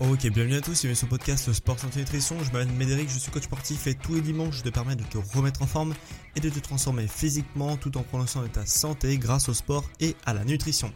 Ok, 0.00 0.28
bienvenue 0.28 0.54
à 0.54 0.60
tous, 0.60 0.82
bienvenue 0.82 0.94
sur 0.94 1.06
le 1.08 1.10
podcast 1.10 1.52
Sport 1.52 1.80
Santé 1.80 1.98
Nutrition. 1.98 2.36
Je 2.38 2.52
m'appelle 2.52 2.72
Médéric, 2.74 3.08
je 3.08 3.18
suis 3.18 3.32
coach 3.32 3.42
sportif 3.42 3.88
et 3.88 3.96
tous 3.96 4.14
les 4.14 4.20
dimanches 4.20 4.58
je 4.58 4.62
te 4.62 4.68
permets 4.68 4.94
de 4.94 5.02
te 5.02 5.18
remettre 5.34 5.60
en 5.62 5.66
forme 5.66 5.92
et 6.36 6.40
de 6.40 6.48
te 6.48 6.60
transformer 6.60 7.08
physiquement 7.08 7.76
tout 7.76 7.98
en 7.98 8.26
soin 8.28 8.42
de 8.42 8.46
ta 8.46 8.64
santé 8.64 9.18
grâce 9.18 9.48
au 9.48 9.54
sport 9.54 9.90
et 9.98 10.14
à 10.24 10.34
la 10.34 10.44
nutrition. 10.44 10.92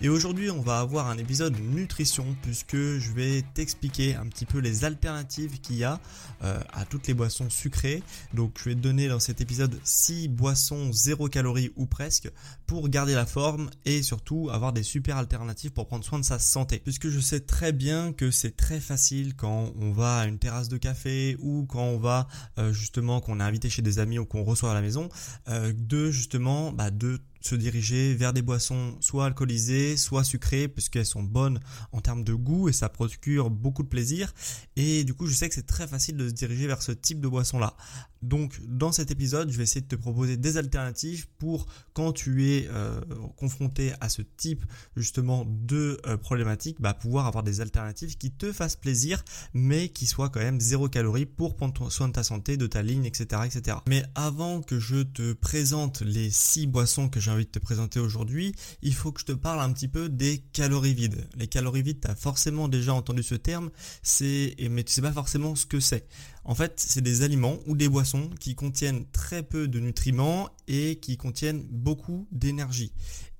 Et 0.00 0.08
aujourd'hui 0.08 0.50
on 0.50 0.60
va 0.60 0.78
avoir 0.78 1.08
un 1.08 1.18
épisode 1.18 1.58
nutrition 1.58 2.36
puisque 2.42 2.76
je 2.76 3.10
vais 3.10 3.42
t'expliquer 3.54 4.14
un 4.14 4.26
petit 4.26 4.46
peu 4.46 4.58
les 4.58 4.84
alternatives 4.84 5.60
qu'il 5.60 5.76
y 5.76 5.82
a 5.82 5.98
euh, 6.44 6.60
à 6.72 6.84
toutes 6.84 7.08
les 7.08 7.14
boissons 7.14 7.50
sucrées. 7.50 8.04
Donc 8.34 8.58
je 8.60 8.68
vais 8.68 8.76
te 8.76 8.80
donner 8.80 9.08
dans 9.08 9.18
cet 9.18 9.40
épisode 9.40 9.76
6 9.82 10.28
boissons 10.28 10.92
0 10.92 11.28
calories 11.28 11.72
ou 11.74 11.86
presque 11.86 12.30
pour 12.68 12.88
garder 12.88 13.14
la 13.14 13.26
forme 13.26 13.68
et 13.84 14.04
surtout 14.04 14.48
avoir 14.52 14.72
des 14.72 14.84
super 14.84 15.16
alternatives 15.16 15.72
pour 15.72 15.88
prendre 15.88 16.04
soin 16.04 16.20
de 16.20 16.24
sa 16.24 16.38
santé. 16.38 16.78
Puisque 16.78 17.08
je 17.08 17.18
sais 17.18 17.40
très 17.40 17.72
bien 17.72 18.12
que 18.12 18.30
c'est 18.30 18.43
très 18.50 18.80
facile 18.80 19.34
quand 19.34 19.72
on 19.80 19.92
va 19.92 20.18
à 20.20 20.26
une 20.26 20.38
terrasse 20.38 20.68
de 20.68 20.76
café 20.76 21.36
ou 21.40 21.66
quand 21.66 21.84
on 21.84 21.98
va 21.98 22.28
euh, 22.58 22.72
justement 22.72 23.20
qu'on 23.20 23.40
est 23.40 23.42
invité 23.42 23.70
chez 23.70 23.82
des 23.82 23.98
amis 23.98 24.18
ou 24.18 24.26
qu'on 24.26 24.42
reçoit 24.42 24.70
à 24.70 24.74
la 24.74 24.80
maison 24.80 25.08
euh, 25.48 25.72
de 25.76 26.10
justement 26.10 26.72
bah, 26.72 26.90
de 26.90 27.20
se 27.46 27.54
diriger 27.54 28.14
vers 28.14 28.32
des 28.32 28.42
boissons 28.42 28.96
soit 29.00 29.26
alcoolisées, 29.26 29.96
soit 29.96 30.24
sucrées, 30.24 30.66
puisqu'elles 30.66 31.06
sont 31.06 31.22
bonnes 31.22 31.60
en 31.92 32.00
termes 32.00 32.24
de 32.24 32.32
goût 32.32 32.68
et 32.68 32.72
ça 32.72 32.88
procure 32.88 33.50
beaucoup 33.50 33.82
de 33.82 33.88
plaisir. 33.88 34.32
Et 34.76 35.04
du 35.04 35.14
coup, 35.14 35.26
je 35.26 35.34
sais 35.34 35.48
que 35.48 35.54
c'est 35.54 35.66
très 35.66 35.86
facile 35.86 36.16
de 36.16 36.28
se 36.28 36.32
diriger 36.32 36.66
vers 36.66 36.80
ce 36.82 36.92
type 36.92 37.20
de 37.20 37.28
boisson-là. 37.28 37.76
Donc, 38.24 38.60
dans 38.66 38.90
cet 38.90 39.10
épisode, 39.10 39.50
je 39.50 39.56
vais 39.56 39.64
essayer 39.64 39.82
de 39.82 39.86
te 39.86 39.96
proposer 39.96 40.36
des 40.36 40.56
alternatives 40.56 41.26
pour 41.38 41.66
quand 41.92 42.12
tu 42.12 42.50
es 42.50 42.68
euh, 42.70 43.00
confronté 43.36 43.92
à 44.00 44.08
ce 44.08 44.22
type 44.22 44.64
justement 44.96 45.46
de 45.46 46.00
euh, 46.06 46.16
problématique, 46.16 46.80
bah, 46.80 46.94
pouvoir 46.94 47.26
avoir 47.26 47.44
des 47.44 47.60
alternatives 47.60 48.16
qui 48.16 48.30
te 48.30 48.52
fassent 48.52 48.76
plaisir, 48.76 49.22
mais 49.52 49.88
qui 49.88 50.06
soient 50.06 50.30
quand 50.30 50.40
même 50.40 50.60
zéro 50.60 50.88
calorie 50.88 51.26
pour 51.26 51.54
prendre 51.54 51.90
soin 51.90 52.08
de 52.08 52.14
ta 52.14 52.22
santé, 52.22 52.56
de 52.56 52.66
ta 52.66 52.82
ligne, 52.82 53.04
etc., 53.04 53.42
etc. 53.44 53.78
Mais 53.88 54.02
avant 54.14 54.62
que 54.62 54.78
je 54.78 55.02
te 55.02 55.34
présente 55.34 56.00
les 56.00 56.30
six 56.30 56.66
boissons 56.66 57.08
que 57.08 57.20
j'ai 57.20 57.30
envie 57.30 57.44
de 57.44 57.50
te 57.50 57.58
présenter 57.58 58.00
aujourd'hui, 58.00 58.54
il 58.82 58.94
faut 58.94 59.12
que 59.12 59.20
je 59.20 59.26
te 59.26 59.32
parle 59.32 59.60
un 59.60 59.72
petit 59.72 59.88
peu 59.88 60.08
des 60.08 60.38
calories 60.52 60.94
vides. 60.94 61.28
Les 61.36 61.46
calories 61.46 61.82
vides, 61.82 62.00
tu 62.00 62.08
as 62.08 62.14
forcément 62.14 62.68
déjà 62.68 62.94
entendu 62.94 63.22
ce 63.22 63.34
terme, 63.34 63.70
c'est 64.02 64.56
mais 64.70 64.82
tu 64.82 64.92
sais 64.92 65.02
pas 65.02 65.12
forcément 65.12 65.54
ce 65.54 65.66
que 65.66 65.80
c'est. 65.80 66.06
En 66.44 66.54
fait, 66.54 66.74
c'est 66.76 67.00
des 67.00 67.22
aliments 67.22 67.58
ou 67.66 67.76
des 67.76 67.88
boissons 67.88 68.30
qui 68.38 68.54
contiennent 68.54 69.06
très 69.12 69.42
peu 69.42 69.66
de 69.66 69.80
nutriments 69.80 70.50
et 70.68 70.96
qui 70.96 71.16
contiennent 71.16 71.62
beaucoup 71.70 72.26
d'énergie. 72.32 72.92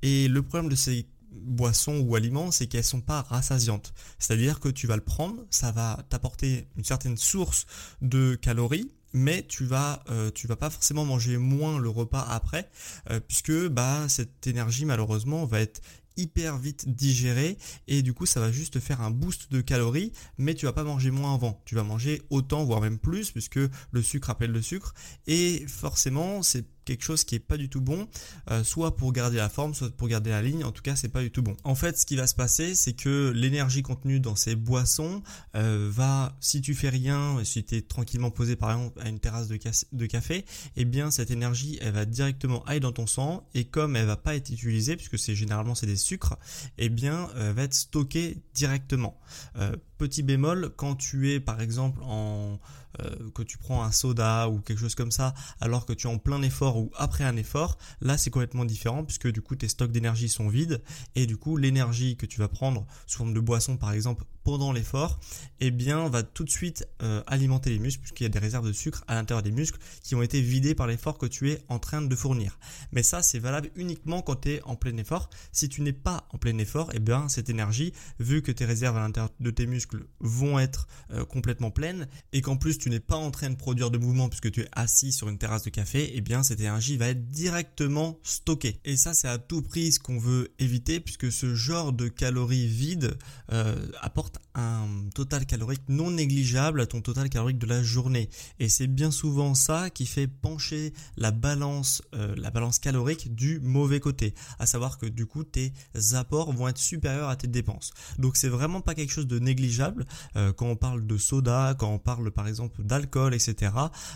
Et 0.03 0.29
le 0.29 0.43
problème 0.43 0.71
de 0.71 0.75
ces 0.75 1.07
boissons 1.31 1.99
ou 1.99 2.15
aliments, 2.15 2.51
c'est 2.51 2.67
qu'elles 2.67 2.85
sont 2.85 3.01
pas 3.01 3.23
rassasiantes. 3.23 3.93
C'est-à-dire 4.19 4.61
que 4.61 4.69
tu 4.69 4.87
vas 4.87 4.97
le 4.97 5.03
prendre, 5.03 5.45
ça 5.51 5.73
va 5.73 6.05
t'apporter 6.09 6.69
une 6.77 6.85
certaine 6.85 7.17
source 7.17 7.67
de 8.01 8.37
calories, 8.37 8.91
mais 9.13 9.45
tu 9.47 9.65
vas 9.65 10.03
euh, 10.11 10.31
vas 10.45 10.57
pas 10.57 10.71
forcément 10.71 11.05
manger 11.05 11.39
moins 11.39 11.79
le 11.79 11.89
repas 11.89 12.27
après 12.29 12.69
euh, 13.11 13.21
puisque 13.21 13.69
bah 13.69 14.09
cette 14.09 14.47
énergie 14.49 14.85
malheureusement 14.85 15.47
va 15.47 15.61
être 15.61 15.81
hyper 16.17 16.59
vite 16.59 16.89
digérée 16.89 17.59
et 17.89 18.03
du 18.03 18.13
coup 18.13 18.27
ça 18.27 18.41
va 18.41 18.53
juste 18.53 18.81
faire 18.81 19.01
un 19.01 19.11
boost 19.11 19.51
de 19.51 19.61
calories 19.61 20.13
mais 20.39 20.55
tu 20.55 20.67
vas 20.67 20.73
pas 20.73 20.85
manger 20.85 21.11
moins 21.11 21.35
avant. 21.35 21.63
Tu 21.65 21.75
vas 21.75 21.83
manger 21.83 22.23
autant 22.31 22.65
voire 22.65 22.81
même 22.81 22.99
plus 22.99 23.31
puisque 23.31 23.59
le 23.91 24.03
sucre 24.03 24.31
appelle 24.31 24.53
le 24.53 24.63
sucre. 24.63 24.95
Et 25.27 25.65
forcément 25.69 26.43
c'est 26.43 26.67
quelque 26.85 27.03
chose 27.03 27.25
qui 27.25 27.35
est 27.35 27.41
pas 27.41 27.57
du 27.57 27.69
tout 27.69 27.81
bon, 27.81 28.09
euh, 28.51 28.65
soit 28.65 28.97
pour 28.97 29.13
garder 29.13 29.37
la 29.37 29.49
forme, 29.49 29.75
soit 29.75 29.91
pour 29.91 30.09
garder 30.09 30.31
la 30.31 30.43
ligne. 30.43 30.65
En 30.65 30.73
tout 30.73 30.83
cas, 30.83 30.97
c'est 30.97 31.09
pas 31.09 31.23
du 31.23 31.31
tout 31.31 31.43
bon. 31.43 31.57
En 31.65 31.75
fait, 31.75 31.99
ce 31.99 32.07
qui 32.07 32.17
va 32.17 32.27
se 32.27 32.35
passer, 32.35 32.75
c'est 32.75 32.93
que 32.93 33.33
l'énergie 33.35 33.83
contenue 33.83 34.21
dans 34.21 34.37
ces 34.37 34.55
boissons 34.55 35.23
euh, 35.55 35.89
va, 35.91 36.37
si 36.41 36.61
tu 36.61 36.75
fais 36.75 36.89
rien, 36.89 37.43
si 37.45 37.65
tu 37.65 37.77
es 37.77 37.83
tranquillement 37.83 38.31
posé 38.31 38.57
par 38.57 38.71
exemple 38.71 39.01
à 39.01 39.09
une 39.09 39.21
terrasse 39.21 39.49
de, 39.49 40.07
café, 40.07 40.45
eh 40.77 40.85
bien 40.85 41.11
cette 41.11 41.31
énergie, 41.31 41.79
elle 41.81 41.93
va 41.93 42.05
directement 42.05 42.65
aller 42.65 42.81
dans 42.81 42.93
ton 42.93 43.07
sang 43.07 43.47
et 43.55 43.65
comme 43.65 43.97
elle 43.97 44.07
va 44.07 44.17
pas 44.17 44.35
être 44.35 44.51
utilisée, 44.51 44.97
puisque 44.97 45.19
c'est 45.19 45.35
généralement 45.35 45.75
c'est 45.75 45.87
des 45.87 45.97
sucres, 45.97 46.37
eh 46.79 46.89
bien 46.89 47.29
elle 47.37 47.53
va 47.53 47.63
être 47.63 47.75
stockée 47.75 48.43
directement. 48.55 49.19
Euh, 49.57 49.77
petit 49.99 50.23
bémol, 50.23 50.73
quand 50.77 50.97
tu 50.97 51.33
es 51.33 51.41
par 51.41 51.61
exemple 51.61 52.01
en 52.03 52.59
euh, 53.01 53.31
que 53.35 53.43
tu 53.43 53.59
prends 53.59 53.83
un 53.83 53.93
soda 53.93 54.49
ou 54.49 54.61
quelque 54.61 54.79
chose 54.79 54.95
comme 54.95 55.11
ça 55.11 55.35
alors 55.61 55.87
que 55.87 55.93
tu 55.93 56.07
es 56.07 56.11
en 56.11 56.19
plein 56.19 56.43
effort 56.43 56.77
ou 56.77 56.91
après 56.97 57.25
un 57.25 57.37
effort, 57.37 57.79
là 58.01 58.19
c'est 58.19 58.31
complètement 58.31 58.65
différent 58.65 59.05
puisque 59.05 59.29
du 59.29 59.41
coup 59.43 59.57
tes 59.57 59.69
stocks 59.69 59.93
d'énergie 59.93 60.29
sont 60.29 60.49
vides 60.49 60.83
et 61.15 61.27
du 61.27 61.37
coup 61.37 61.57
l'énergie 61.57 62.17
que 62.17 62.27
tu 62.27 62.39
vas 62.39 62.49
prendre 62.49 62.87
sous 63.07 63.19
forme 63.19 63.35
de 63.35 63.41
boisson 63.41 63.77
par 63.77 63.93
exemple 63.93 64.25
pendant 64.45 64.73
l'effort, 64.73 65.19
eh 65.61 65.71
bien 65.71 66.07
va 66.09 66.23
tout 66.23 66.45
de 66.45 66.51
suite 66.51 66.87
euh, 67.03 67.23
alimenter 67.27 67.71
les 67.71 67.79
muscles 67.79 68.03
puisqu'il 68.03 68.25
y 68.25 68.27
a 68.27 68.31
des 68.31 68.39
réserves 68.39 68.67
de 68.67 68.73
sucre 68.73 69.03
à 69.09 69.15
l'intérieur 69.15 69.43
des 69.43 69.51
muscles 69.51 69.79
qui 70.03 70.15
ont 70.15 70.23
été 70.23 70.41
vidées 70.41 70.75
par 70.75 70.87
l'effort 70.87 71.19
que 71.19 71.27
tu 71.27 71.51
es 71.51 71.65
en 71.69 71.79
train 71.79 72.03
de 72.03 72.15
fournir. 72.15 72.59
Mais 72.93 73.03
ça 73.03 73.23
c'est 73.23 73.39
valable 73.39 73.71
uniquement 73.75 74.21
quand 74.23 74.43
tu 74.43 74.51
es 74.51 74.63
en 74.65 74.77
plein 74.77 74.97
effort. 74.99 75.31
Si 75.53 75.69
tu 75.69 75.81
n'es 75.81 75.95
pas 75.95 76.29
en 76.31 76.39
plein 76.39 76.59
effort, 76.59 76.91
eh 76.93 77.01
bien 77.01 77.29
cette 77.29 77.49
énergie, 77.49 77.93
vu 78.19 78.43
que 78.43 78.53
tes 78.53 78.67
réserves 78.67 78.97
à 78.99 79.01
l'intérieur 79.01 79.31
de 79.41 79.51
tes 79.51 79.67
muscles 79.67 80.07
vont 80.21 80.59
être 80.59 80.87
euh, 81.11 81.25
complètement 81.25 81.71
pleines 81.71 82.07
et 82.33 82.43
qu'en 82.43 82.57
plus 82.57 82.79
tu 82.79 82.84
n'es 82.89 83.01
pas 83.01 83.17
en 83.17 83.31
train 83.31 83.51
de 83.51 83.57
produire 83.57 83.91
de 83.91 83.99
mouvement 83.99 84.29
puisque 84.29 84.51
tu 84.51 84.61
es 84.63 84.69
assis 84.73 85.13
sur 85.13 85.29
une 85.29 85.39
terrasse 85.39 85.63
de 85.65 85.71
café, 85.71 86.13
eh 86.15 86.21
bien 86.21 86.43
cette 86.43 86.61
énergie 86.61 86.97
va 86.97 87.09
être 87.09 87.29
directement 87.29 88.19
stockée. 88.23 88.81
Et 88.85 88.97
ça 88.97 89.15
c'est 89.15 89.29
à 89.29 89.39
tout 89.39 89.63
prix 89.63 89.93
ce 89.93 89.99
qu'on 89.99 90.19
veut 90.19 90.53
éviter 90.59 91.01
puisque 91.01 91.31
ce 91.31 91.55
genre 91.55 91.93
de 91.93 92.09
calories 92.09 92.67
vides 92.67 93.17
euh, 93.53 93.75
apporte 94.01 94.39
un 94.55 94.87
total 95.15 95.47
calorique 95.47 95.83
non 95.89 96.11
négligeable 96.11 96.81
à 96.81 96.87
ton 96.87 97.01
total 97.01 97.29
calorique 97.29 97.59
de 97.59 97.67
la 97.67 97.83
journée. 97.83 98.29
Et 98.61 98.69
c'est 98.69 98.87
bien 98.87 99.11
souvent 99.11 99.55
ça 99.55 99.91
qui 99.91 100.07
fait 100.07 100.29
pencher 100.29 100.93
la 101.17 101.31
balance, 101.31 102.03
euh, 102.15 102.35
la 102.37 102.51
balance 102.51 102.79
calorique 102.79 103.35
du 103.35 103.61
mauvais 103.61 104.01
côté. 104.01 104.35
À 104.59 104.67
savoir 104.67 104.99
que 104.99 105.07
du 105.07 105.27
coup 105.27 105.45
tes 105.45 105.73
apports 106.13 106.53
vont 106.53 106.69
être 106.69 106.79
supérieurs 106.79 107.29
à 107.29 107.37
tes 107.37 107.49
dépenses. 107.49 107.93
Donc 108.19 108.37
c'est 108.37 108.49
vraiment 108.49 108.81
pas 108.81 108.95
quelque 108.95 109.13
chose 109.13 109.27
de 109.27 109.39
négligeable 109.39 110.07
euh, 110.37 110.53
quand 110.53 110.67
on 110.67 110.77
parle 110.77 111.07
de 111.07 111.17
soda, 111.19 111.75
quand 111.79 111.91
on 111.91 111.99
parle 111.99 112.31
par 112.31 112.49
exemple 112.49 112.74
d'alcool, 112.79 113.35
etc. 113.35 113.73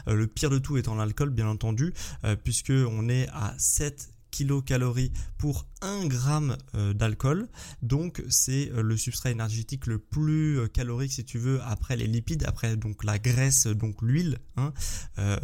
Euh, 0.09 0.15
le 0.15 0.27
pire 0.27 0.51
de 0.51 0.59
tout 0.59 0.77
étant 0.77 0.95
l'alcool 0.95 1.31
bien 1.31 1.49
entendu, 1.49 1.93
puisque 2.45 2.73
on 2.73 3.09
est 3.09 3.29
à 3.29 3.55
7 3.59 4.11
kilocalories 4.31 5.13
pour 5.39 5.67
1 5.83 6.07
gramme 6.07 6.57
euh, 6.75 6.93
d'alcool. 6.93 7.49
Donc 7.83 8.23
c'est 8.29 8.71
euh, 8.73 8.83
le 8.83 8.97
substrat 8.97 9.31
énergétique 9.31 9.87
le 9.87 9.99
plus 9.99 10.59
euh, 10.59 10.67
calorique 10.67 11.13
si 11.13 11.25
tu 11.25 11.39
veux 11.39 11.61
après 11.63 11.97
les 11.97 12.07
lipides, 12.07 12.45
après 12.47 12.77
donc 12.77 13.05
la 13.05 13.19
graisse, 13.19 13.67
donc 13.67 14.03
l'huile. 14.03 14.39
Hein. 14.57 14.73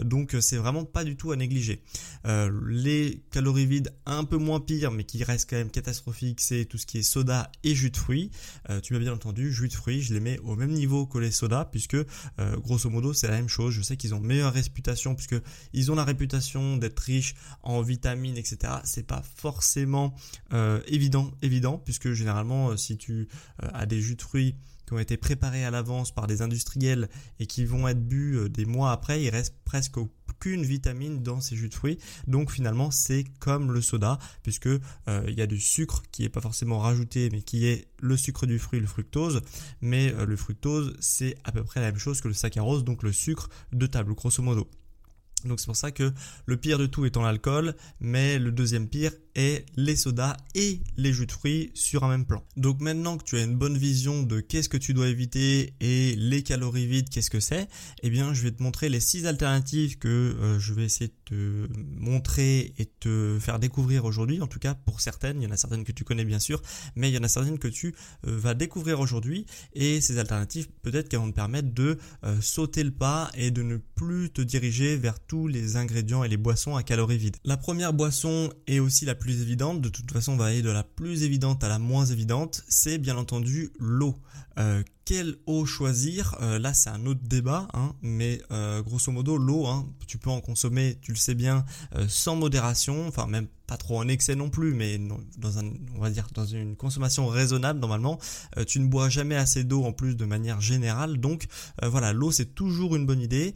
donc 0.03 0.37
c'est 0.41 0.57
vraiment 0.57 0.85
pas 0.85 1.05
du 1.05 1.17
tout 1.17 1.31
à 1.31 1.37
négliger. 1.37 1.83
les 2.25 3.23
calories 3.31 3.67
vides 3.67 3.95
un 4.07 4.25
peu 4.25 4.39
moins 4.39 4.59
pires 4.59 4.91
mais 4.91 5.05
qui 5.05 5.23
restent 5.23 5.49
quand 5.49 5.57
même 5.57 5.71
catastrophiques, 5.71 6.41
c'est 6.41 6.65
tout 6.65 6.79
ce 6.79 6.87
qui 6.87 6.99
est 6.99 7.03
soda 7.05 7.51
et 7.63 7.77
jus 7.77 7.91
de 7.91 7.97
fruits. 7.97 8.33
tu 8.83 8.93
m'as 8.93 8.99
bien 8.99 9.13
entendu, 9.13 9.53
jus 9.53 9.69
de 9.69 9.73
fruits, 9.73 10.03
je 10.03 10.13
les 10.15 10.19
mets 10.19 10.39
au 10.41 10.57
même 10.57 10.73
niveau 10.73 11.07
que 11.07 11.19
les 11.19 11.31
sodas 11.31 11.67
puisque 11.67 11.97
grosso 12.57 12.91
modo 12.91 13.13
c'est 13.13 13.29
la 13.29 13.37
même 13.37 13.49
chose. 13.49 13.73
Je 13.73 13.83
sais 13.83 13.97
qu'ils 13.97 14.15
ont 14.15 14.21
meilleure 14.21 14.53
réputation 14.53 15.15
puisque 15.15 15.37
ils 15.73 15.93
ont 15.93 15.95
la 15.95 16.05
réputation 16.05 16.77
d'être 16.77 16.99
riches 16.99 17.35
en 17.63 17.83
vitamines, 17.83 18.37
etc. 18.37 18.74
C'est 18.85 19.07
pas 19.07 19.23
forcément 19.37 20.15
euh, 20.53 20.81
évident, 20.87 21.33
évident, 21.43 21.79
puisque 21.79 22.13
généralement, 22.13 22.71
euh, 22.71 22.77
si 22.77 22.97
tu 22.97 23.29
euh, 23.63 23.69
as 23.73 23.87
des 23.87 24.01
jus 24.01 24.17
de 24.17 24.23
fruits 24.23 24.57
qui 24.87 24.93
ont 24.93 24.99
été 24.99 25.17
préparés 25.17 25.65
à 25.65 25.71
l'avance 25.71 26.13
par 26.15 26.27
des 26.27 26.43
industriels 26.43 27.09
et 27.39 27.47
qui 27.47 27.65
vont 27.65 27.89
être 27.89 28.07
bu 28.07 28.51
des 28.51 28.67
mois 28.67 28.93
après, 28.93 29.23
il 29.23 29.31
reste 29.31 29.55
presque 29.65 29.97
aucune 29.97 30.63
vitamine 30.63 31.23
dans 31.23 31.41
ces 31.41 31.57
jus 31.57 31.71
de 31.71 31.75
fruits. 31.75 31.99
Donc 32.27 32.51
finalement, 32.51 32.91
c'est 32.91 33.25
comme 33.41 33.73
le 33.73 33.81
soda, 33.81 34.19
puisque 34.43 34.69
il 34.69 35.35
y 35.35 35.41
a 35.41 35.47
du 35.47 35.59
sucre 35.59 36.03
qui 36.13 36.25
est 36.25 36.29
pas 36.29 36.43
forcément 36.43 36.81
rajouté, 36.81 37.31
mais 37.33 37.41
qui 37.41 37.65
est 37.67 37.89
le 37.99 38.19
sucre 38.19 38.45
du 38.45 38.59
fruit, 38.59 38.79
le 38.79 38.87
fructose. 38.87 39.41
Mais 39.81 40.13
le 40.13 40.37
fructose, 40.37 40.95
c'est 41.01 41.35
à 41.45 41.53
peu 41.53 41.65
près 41.65 41.81
la 41.81 41.87
même 41.87 41.99
chose 41.99 42.21
que 42.21 42.29
le 42.29 42.35
saccharose, 42.35 42.85
donc 42.85 43.05
le 43.05 43.13
sucre 43.13 43.49
de 43.73 43.87
table, 43.87 44.13
grosso 44.13 44.43
modo. 44.43 44.69
Donc 45.45 45.61
c'est 45.61 45.67
pour 45.67 45.77
ça 45.77 45.91
que 45.91 46.13
le 46.47 46.57
pire 46.57 46.79
de 46.79 46.87
tout 46.87 47.05
étant 47.05 47.23
l'alcool, 47.23 47.75
mais 48.01 48.39
le 48.39 48.53
deuxième 48.53 48.89
pire 48.89 49.13
est 49.35 49.67
les 49.77 49.97
sodas 49.97 50.37
et 50.55 50.81
les 50.97 51.13
jus 51.13 51.27
de 51.27 51.33
fruits 51.33 51.71
sur 51.75 52.05
un 52.05 52.09
même 52.09 52.25
plan. 52.25 52.43
Donc 52.57 52.81
maintenant 52.81 53.19
que 53.19 53.25
tu 53.25 53.37
as 53.37 53.43
une 53.43 53.57
bonne 53.57 53.77
vision 53.77 54.23
de 54.23 54.41
qu'est-ce 54.41 54.69
que 54.69 54.77
tu 54.77 54.95
dois 54.95 55.09
éviter 55.09 55.75
et 55.81 56.15
les 56.17 56.43
calories 56.43 56.87
vides, 56.87 57.09
qu'est-ce 57.09 57.31
que 57.31 57.41
c'est, 57.41 57.69
eh 58.03 58.11
bien 58.11 58.35
je 58.35 58.43
vais 58.43 58.53
te 58.53 58.63
montrer 58.63 58.89
les 58.89 59.01
six 59.01 59.27
alternatives 59.27 59.99
que 59.99 60.09
euh, 60.09 60.59
je 60.59 60.73
vais 60.73 60.85
essayer 60.85 61.09
de 61.09 61.15
te 61.25 61.69
montrer 61.79 62.75
et 62.79 62.87
te 62.87 63.39
faire 63.41 63.59
découvrir 63.59 64.05
aujourd'hui. 64.05 64.41
En 64.41 64.47
tout 64.47 64.59
cas 64.59 64.75
pour 64.75 65.01
certaines, 65.01 65.41
il 65.41 65.45
y 65.45 65.47
en 65.47 65.53
a 65.53 65.57
certaines 65.57 65.85
que 65.85 65.93
tu 65.93 66.05
connais 66.05 66.25
bien 66.25 66.39
sûr, 66.39 66.63
mais 66.95 67.11
il 67.11 67.15
y 67.15 67.19
en 67.19 67.25
a 67.25 67.29
certaines 67.29 67.59
que 67.59 67.69
tu 67.69 67.95
euh, 68.27 68.39
vas 68.39 68.55
découvrir 68.55 69.01
aujourd'hui 69.01 69.47
et 69.73 70.01
ces 70.01 70.19
alternatives 70.19 70.69
peut-être 70.83 71.09
qu'elles 71.09 71.21
vont 71.21 71.31
te 71.31 71.37
permettre 71.37 71.73
de 71.73 71.99
euh, 72.25 72.41
sauter 72.41 72.85
le 72.85 72.93
pas 72.93 73.31
et 73.35 73.51
de 73.51 73.63
ne 73.63 73.77
plus 73.77 74.31
te 74.31 74.43
diriger 74.43 74.97
vers 74.97 75.19
tous 75.19 75.49
les 75.49 75.77
ingrédients 75.77 76.25
et 76.25 76.29
les 76.29 76.37
boissons 76.37 76.77
à 76.77 76.83
calories 76.83 77.19
vides. 77.19 77.37
La 77.45 77.57
première 77.57 77.93
boisson 77.93 78.53
est 78.67 78.79
aussi 78.79 79.05
la 79.05 79.15
plus 79.15 79.24
évidente, 79.33 79.81
de 79.81 79.89
toute 79.89 80.11
façon 80.11 80.33
on 80.33 80.37
va 80.37 80.47
aller 80.47 80.63
de 80.63 80.71
la 80.71 80.83
plus 80.83 81.23
évidente 81.23 81.65
à 81.65 81.69
la 81.69 81.79
moins 81.79 82.07
évidente, 82.07 82.63
c'est 82.69 82.99
bien 82.99 83.17
entendu 83.17 83.71
l'eau. 83.79 84.15
Euh, 84.59 84.83
quelle 85.05 85.37
eau 85.47 85.67
choisir? 85.67 86.37
Euh, 86.41 86.59
Là, 86.59 86.73
c'est 86.73 86.91
un 86.91 87.05
autre 87.07 87.21
débat, 87.23 87.69
hein, 87.75 87.95
mais 88.01 88.41
euh, 88.51 88.83
grosso 88.83 89.13
modo, 89.13 89.37
l'eau, 89.37 89.67
hein, 89.67 89.87
tu 90.07 90.17
peux 90.19 90.31
en 90.31 90.41
consommer, 90.41 90.99
tu 91.03 91.13
le 91.13 91.19
sais 91.19 91.35
bien, 91.35 91.65
sans 92.09 92.37
modération, 92.37 93.07
enfin 93.09 93.27
même 93.27 93.47
pas 93.67 93.79
trop 93.79 93.99
en 93.99 94.09
excès 94.09 94.35
non 94.35 94.51
plus, 94.51 94.75
mais 94.75 94.99
dans 94.99 95.19
on 95.97 95.99
va 95.99 96.11
dire 96.11 96.27
dans 96.35 96.45
une 96.45 96.77
consommation 96.77 97.27
raisonnable 97.27 97.81
normalement. 97.81 98.19
tu 98.67 98.79
ne 98.79 98.87
bois 98.87 99.09
jamais 99.09 99.37
assez 99.37 99.65
d'eau 99.65 99.85
en 99.85 99.93
plus 99.93 100.17
de 100.17 100.27
manière 100.27 100.61
générale, 100.61 101.17
donc 101.17 101.47
voilà, 101.83 102.13
l'eau 102.13 102.31
c'est 102.31 102.55
toujours 102.55 102.95
une 102.95 103.07
bonne 103.07 103.23
idée. 103.23 103.55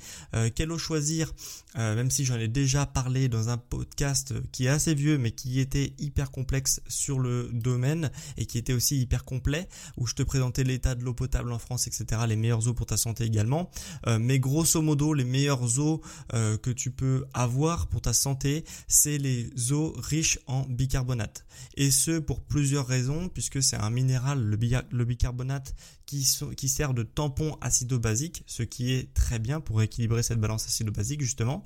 quelle 0.54 0.72
eau 0.72 0.78
choisir? 0.78 1.32
Même 1.76 2.10
si 2.10 2.24
j'en 2.24 2.38
ai 2.38 2.48
déjà 2.48 2.86
parlé 2.86 3.28
dans 3.28 3.50
un 3.50 3.58
podcast 3.58 4.32
qui 4.50 4.64
est 4.64 4.70
assez 4.70 4.94
vieux, 4.94 5.18
mais 5.18 5.32
qui 5.32 5.60
était 5.60 5.92
hyper 5.98 6.30
complexe 6.30 6.80
sur 6.88 7.18
le 7.18 7.50
domaine 7.52 8.10
et 8.38 8.46
qui 8.46 8.56
était 8.56 8.72
aussi 8.72 8.98
hyper 8.98 9.24
complet, 9.24 9.68
où 9.98 10.06
je 10.06 10.14
te 10.14 10.22
présentais 10.22 10.64
l'état 10.64 10.87
de 10.94 11.04
l'eau 11.04 11.14
potable 11.14 11.52
en 11.52 11.58
France, 11.58 11.86
etc., 11.86 12.22
les 12.26 12.36
meilleures 12.36 12.66
eaux 12.68 12.74
pour 12.74 12.86
ta 12.86 12.96
santé 12.96 13.24
également. 13.24 13.70
Euh, 14.06 14.18
mais 14.18 14.38
grosso 14.38 14.80
modo, 14.82 15.14
les 15.14 15.24
meilleures 15.24 15.78
eaux 15.78 16.00
euh, 16.34 16.56
que 16.56 16.70
tu 16.70 16.90
peux 16.90 17.24
avoir 17.34 17.88
pour 17.88 18.00
ta 18.00 18.12
santé, 18.12 18.64
c'est 18.86 19.18
les 19.18 19.72
eaux 19.72 19.94
riches 19.96 20.38
en 20.46 20.62
bicarbonate. 20.62 21.44
Et 21.76 21.90
ce 21.90 22.18
pour 22.18 22.40
plusieurs 22.40 22.86
raisons, 22.86 23.28
puisque 23.28 23.62
c'est 23.62 23.76
un 23.76 23.90
minéral, 23.90 24.42
le, 24.42 25.04
bicarbonate, 25.04 25.74
qui, 26.06 26.26
qui 26.56 26.68
sert 26.68 26.94
de 26.94 27.02
tampon 27.02 27.56
acido-basique, 27.60 28.42
ce 28.46 28.62
qui 28.62 28.92
est 28.92 29.12
très 29.14 29.38
bien 29.38 29.60
pour 29.60 29.82
équilibrer 29.82 30.22
cette 30.22 30.40
balance 30.40 30.66
acido-basique 30.66 31.20
justement. 31.20 31.64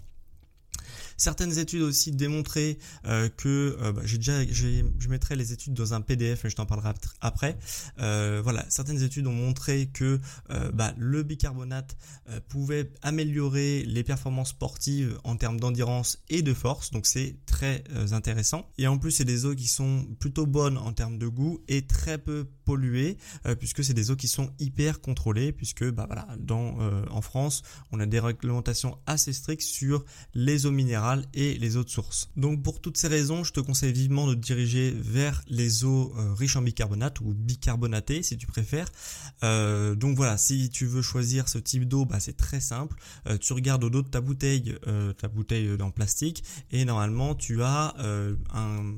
Certaines 1.16 1.58
études 1.58 1.82
aussi 1.82 2.12
démontré 2.12 2.78
euh, 3.06 3.28
que 3.28 3.76
euh, 3.80 3.92
bah, 3.92 4.02
j'ai 4.04 4.18
déjà, 4.18 4.44
je 4.44 5.08
mettrai 5.08 5.36
les 5.36 5.52
études 5.52 5.74
dans 5.74 5.94
un 5.94 6.00
PDF, 6.00 6.44
mais 6.44 6.50
je 6.50 6.56
t'en 6.56 6.66
parlerai 6.66 6.90
après. 7.20 7.58
Euh, 7.98 8.40
voilà, 8.42 8.64
certaines 8.68 9.02
études 9.02 9.26
ont 9.26 9.32
montré 9.32 9.86
que 9.92 10.20
bah, 10.74 10.94
le 10.96 11.22
bicarbonate 11.22 11.96
pouvait 12.48 12.90
améliorer 13.02 13.84
les 13.84 14.02
performances 14.02 14.50
sportives 14.50 15.18
en 15.24 15.36
termes 15.36 15.58
d'endurance 15.58 16.18
et 16.28 16.42
de 16.42 16.54
force, 16.54 16.90
donc 16.90 17.06
c'est 17.06 17.36
très 17.46 17.84
intéressant. 18.12 18.68
Et 18.78 18.86
en 18.86 18.98
plus, 18.98 19.12
c'est 19.12 19.24
des 19.24 19.44
eaux 19.44 19.54
qui 19.54 19.68
sont 19.68 20.06
plutôt 20.18 20.46
bonnes 20.46 20.78
en 20.78 20.92
termes 20.92 21.18
de 21.18 21.26
goût 21.26 21.60
et 21.68 21.86
très 21.86 22.18
peu 22.18 22.46
polluées, 22.64 23.18
puisque 23.58 23.84
c'est 23.84 23.94
des 23.94 24.10
eaux 24.10 24.16
qui 24.16 24.28
sont 24.28 24.50
hyper 24.58 25.00
contrôlées, 25.00 25.52
puisque 25.52 25.88
bah 25.90 26.08
en 27.10 27.20
France, 27.20 27.62
on 27.90 28.00
a 28.00 28.06
des 28.06 28.20
réglementations 28.20 28.98
assez 29.06 29.32
strictes 29.32 29.62
sur 29.62 30.04
les 30.34 30.66
eaux 30.66 30.70
minérales 30.70 31.11
et 31.34 31.58
les 31.58 31.76
autres 31.76 31.90
sources. 31.90 32.30
Donc 32.36 32.62
pour 32.62 32.80
toutes 32.80 32.96
ces 32.96 33.08
raisons, 33.08 33.44
je 33.44 33.52
te 33.52 33.60
conseille 33.60 33.92
vivement 33.92 34.26
de 34.26 34.34
te 34.34 34.40
diriger 34.40 34.90
vers 34.90 35.42
les 35.48 35.84
eaux 35.84 36.12
euh, 36.16 36.34
riches 36.34 36.56
en 36.56 36.62
bicarbonate 36.62 37.20
ou 37.20 37.34
bicarbonatées 37.34 38.22
si 38.22 38.36
tu 38.36 38.46
préfères. 38.46 38.88
Euh, 39.42 39.94
donc 39.94 40.16
voilà, 40.16 40.36
si 40.36 40.70
tu 40.70 40.86
veux 40.86 41.02
choisir 41.02 41.48
ce 41.48 41.58
type 41.58 41.86
d'eau, 41.86 42.04
bah, 42.04 42.20
c'est 42.20 42.36
très 42.36 42.60
simple. 42.60 42.96
Euh, 43.26 43.38
tu 43.38 43.52
regardes 43.52 43.84
au 43.84 43.90
dos 43.90 44.02
de 44.02 44.08
ta 44.08 44.20
bouteille, 44.20 44.74
ta 45.18 45.28
bouteille 45.28 45.70
en 45.80 45.90
plastique, 45.90 46.44
et 46.70 46.84
normalement 46.84 47.34
tu 47.34 47.62
as 47.62 47.94
un 48.54 48.94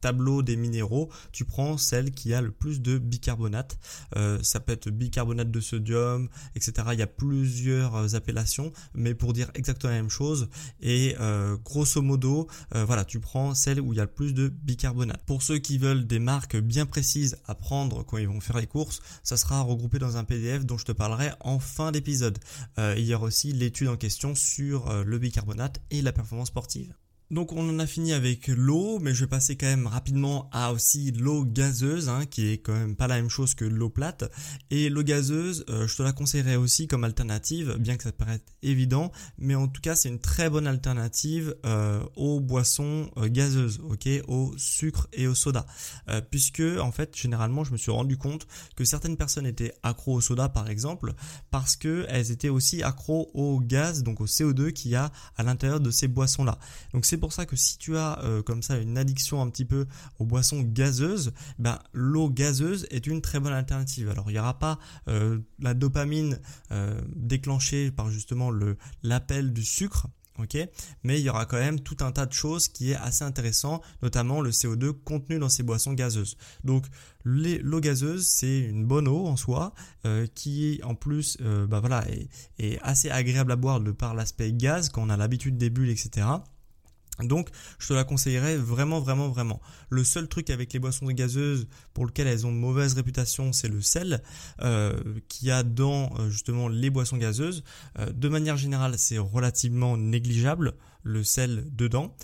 tableau 0.00 0.42
des 0.42 0.56
minéraux, 0.56 1.10
tu 1.32 1.44
prends 1.44 1.76
celle 1.76 2.10
qui 2.12 2.34
a 2.34 2.40
le 2.40 2.50
plus 2.50 2.80
de 2.80 2.98
bicarbonate. 2.98 3.78
Euh, 4.16 4.38
ça 4.42 4.60
peut 4.60 4.72
être 4.72 4.90
bicarbonate 4.90 5.50
de 5.50 5.60
sodium, 5.60 6.28
etc. 6.54 6.88
Il 6.92 6.98
y 6.98 7.02
a 7.02 7.06
plusieurs 7.06 7.96
euh, 7.96 8.14
appellations, 8.14 8.72
mais 8.94 9.14
pour 9.14 9.32
dire 9.32 9.50
exactement 9.54 9.92
la 9.92 10.00
même 10.00 10.10
chose. 10.10 10.48
Et 10.80 11.16
euh, 11.20 11.56
grosso 11.64 12.02
modo, 12.02 12.48
voilà, 12.72 13.04
tu 13.04 13.20
prends 13.20 13.54
celle 13.54 13.80
où 13.80 13.92
il 13.92 13.96
y 13.96 14.00
a 14.00 14.04
le 14.04 14.10
plus 14.10 14.34
de 14.34 14.48
bicarbonate. 14.48 15.22
Pour 15.24 15.42
ceux 15.42 15.58
qui 15.58 15.78
veulent 15.78 16.06
des 16.06 16.18
marques 16.18 16.56
bien 16.56 16.86
précises 16.86 17.36
à 17.46 17.54
prendre 17.54 18.04
quand 18.04 18.18
ils 18.18 18.28
vont 18.28 18.40
faire 18.40 18.58
les 18.58 18.66
courses, 18.66 19.00
ça 19.22 19.36
sera 19.36 19.60
regroupé 19.60 19.98
dans 19.98 20.16
un 20.16 20.24
PDF 20.24 20.64
dont 20.64 20.78
je 20.78 20.84
te 20.84 20.92
parlerai 20.92 21.30
en 21.40 21.58
fin 21.58 21.92
d'épisode. 21.92 22.38
il 22.78 23.04
y 23.04 23.14
aura 23.14 23.26
aussi 23.26 23.52
l'étude 23.52 23.88
en 23.88 23.96
question 23.96 24.34
sur 24.34 25.04
le 25.04 25.18
bicarbonate 25.18 25.80
et 25.90 26.02
la 26.02 26.12
performance 26.12 26.48
sportive. 26.48 26.94
Donc 27.30 27.52
on 27.52 27.68
en 27.68 27.78
a 27.78 27.86
fini 27.86 28.12
avec 28.12 28.48
l'eau, 28.48 28.98
mais 28.98 29.14
je 29.14 29.20
vais 29.20 29.28
passer 29.28 29.54
quand 29.54 29.66
même 29.66 29.86
rapidement 29.86 30.48
à 30.50 30.72
aussi 30.72 31.12
l'eau 31.12 31.44
gazeuse, 31.44 32.08
hein, 32.08 32.26
qui 32.26 32.48
est 32.48 32.58
quand 32.58 32.72
même 32.72 32.96
pas 32.96 33.06
la 33.06 33.14
même 33.14 33.28
chose 33.30 33.54
que 33.54 33.64
l'eau 33.64 33.88
plate. 33.88 34.28
Et 34.72 34.88
l'eau 34.88 35.04
gazeuse, 35.04 35.64
euh, 35.70 35.86
je 35.86 35.96
te 35.96 36.02
la 36.02 36.12
conseillerais 36.12 36.56
aussi 36.56 36.88
comme 36.88 37.04
alternative, 37.04 37.76
bien 37.78 37.96
que 37.96 38.02
ça 38.02 38.10
paraisse 38.10 38.40
évident, 38.62 39.12
mais 39.38 39.54
en 39.54 39.68
tout 39.68 39.80
cas 39.80 39.94
c'est 39.94 40.08
une 40.08 40.18
très 40.18 40.50
bonne 40.50 40.66
alternative 40.66 41.54
euh, 41.64 42.02
aux 42.16 42.40
boissons 42.40 43.08
euh, 43.16 43.28
gazeuses, 43.28 43.80
ok, 43.88 44.08
au 44.26 44.52
sucre 44.56 45.06
et 45.12 45.28
au 45.28 45.36
soda, 45.36 45.66
puisque 46.32 46.62
en 46.80 46.90
fait 46.90 47.16
généralement 47.16 47.62
je 47.62 47.70
me 47.70 47.76
suis 47.76 47.92
rendu 47.92 48.16
compte 48.16 48.48
que 48.74 48.84
certaines 48.84 49.16
personnes 49.16 49.46
étaient 49.46 49.72
accro 49.84 50.14
au 50.14 50.20
soda 50.20 50.48
par 50.48 50.68
exemple, 50.68 51.12
parce 51.52 51.76
que 51.76 52.06
elles 52.08 52.32
étaient 52.32 52.48
aussi 52.48 52.82
accro 52.82 53.30
au 53.34 53.60
gaz, 53.60 54.02
donc 54.02 54.20
au 54.20 54.26
CO2 54.26 54.72
qu'il 54.72 54.90
y 54.90 54.96
a 54.96 55.12
à 55.36 55.44
l'intérieur 55.44 55.78
de 55.78 55.92
ces 55.92 56.08
boissons 56.08 56.42
là. 56.42 56.58
Pour 57.20 57.32
ça 57.32 57.46
que 57.46 57.56
si 57.56 57.78
tu 57.78 57.96
as 57.96 58.18
euh, 58.24 58.42
comme 58.42 58.62
ça 58.62 58.76
une 58.76 58.98
addiction 58.98 59.40
un 59.40 59.50
petit 59.50 59.64
peu 59.64 59.86
aux 60.18 60.24
boissons 60.24 60.62
gazeuses, 60.62 61.32
ben, 61.58 61.78
l'eau 61.92 62.30
gazeuse 62.30 62.86
est 62.90 63.06
une 63.06 63.20
très 63.20 63.38
bonne 63.40 63.52
alternative. 63.52 64.08
Alors 64.08 64.30
il 64.30 64.34
n'y 64.34 64.38
aura 64.38 64.58
pas 64.58 64.78
euh, 65.08 65.38
la 65.60 65.74
dopamine 65.74 66.40
euh, 66.72 67.00
déclenchée 67.14 67.90
par 67.90 68.10
justement 68.10 68.50
le 68.50 68.76
l'appel 69.02 69.52
du 69.52 69.64
sucre. 69.64 70.08
ok? 70.38 70.56
Mais 71.04 71.20
il 71.20 71.24
y 71.24 71.30
aura 71.30 71.44
quand 71.46 71.58
même 71.58 71.80
tout 71.80 71.98
un 72.00 72.12
tas 72.12 72.26
de 72.26 72.32
choses 72.32 72.68
qui 72.68 72.92
est 72.92 72.96
assez 72.96 73.24
intéressant, 73.24 73.82
notamment 74.02 74.40
le 74.40 74.50
CO2 74.50 74.92
contenu 74.92 75.38
dans 75.38 75.48
ces 75.48 75.62
boissons 75.62 75.92
gazeuses. 75.92 76.36
Donc 76.64 76.86
l'eau 77.24 77.80
gazeuse, 77.80 78.26
c'est 78.26 78.60
une 78.60 78.86
bonne 78.86 79.06
eau 79.06 79.26
en 79.26 79.36
soi, 79.36 79.74
qui 80.34 80.80
en 80.82 80.94
plus 80.94 81.36
bah 81.68 81.80
voilà, 81.80 82.08
est, 82.08 82.28
est, 82.58 82.78
assez 82.80 83.10
agréable 83.10 83.52
à 83.52 83.56
boire 83.56 83.80
de 83.80 83.92
par 83.92 84.14
l'aspect 84.14 84.52
gaz, 84.52 84.88
quand 84.88 85.02
on 85.02 85.10
a 85.10 85.16
l'habitude 85.18 85.58
des 85.58 85.68
bulles, 85.68 85.90
etc. 85.90 86.26
Donc, 87.26 87.48
je 87.78 87.88
te 87.88 87.92
la 87.92 88.04
conseillerais 88.04 88.56
vraiment, 88.56 89.00
vraiment, 89.00 89.28
vraiment. 89.28 89.60
Le 89.88 90.04
seul 90.04 90.28
truc 90.28 90.50
avec 90.50 90.72
les 90.72 90.78
boissons 90.78 91.06
gazeuses 91.06 91.66
pour 91.94 92.06
lequel 92.06 92.26
elles 92.26 92.46
ont 92.46 92.52
mauvaise 92.52 92.94
réputation, 92.94 93.52
c'est 93.52 93.68
le 93.68 93.80
sel 93.82 94.22
euh, 94.60 94.92
qu'il 95.28 95.48
y 95.48 95.50
a 95.50 95.62
dans 95.62 96.10
euh, 96.18 96.30
justement 96.30 96.68
les 96.68 96.90
boissons 96.90 97.16
gazeuses. 97.16 97.64
Euh, 97.98 98.06
de 98.12 98.28
manière 98.28 98.56
générale, 98.56 98.94
c'est 98.98 99.18
relativement 99.18 99.96
négligeable. 99.96 100.74
Le 101.02 101.24
sel 101.24 101.66
dedans. 101.72 102.14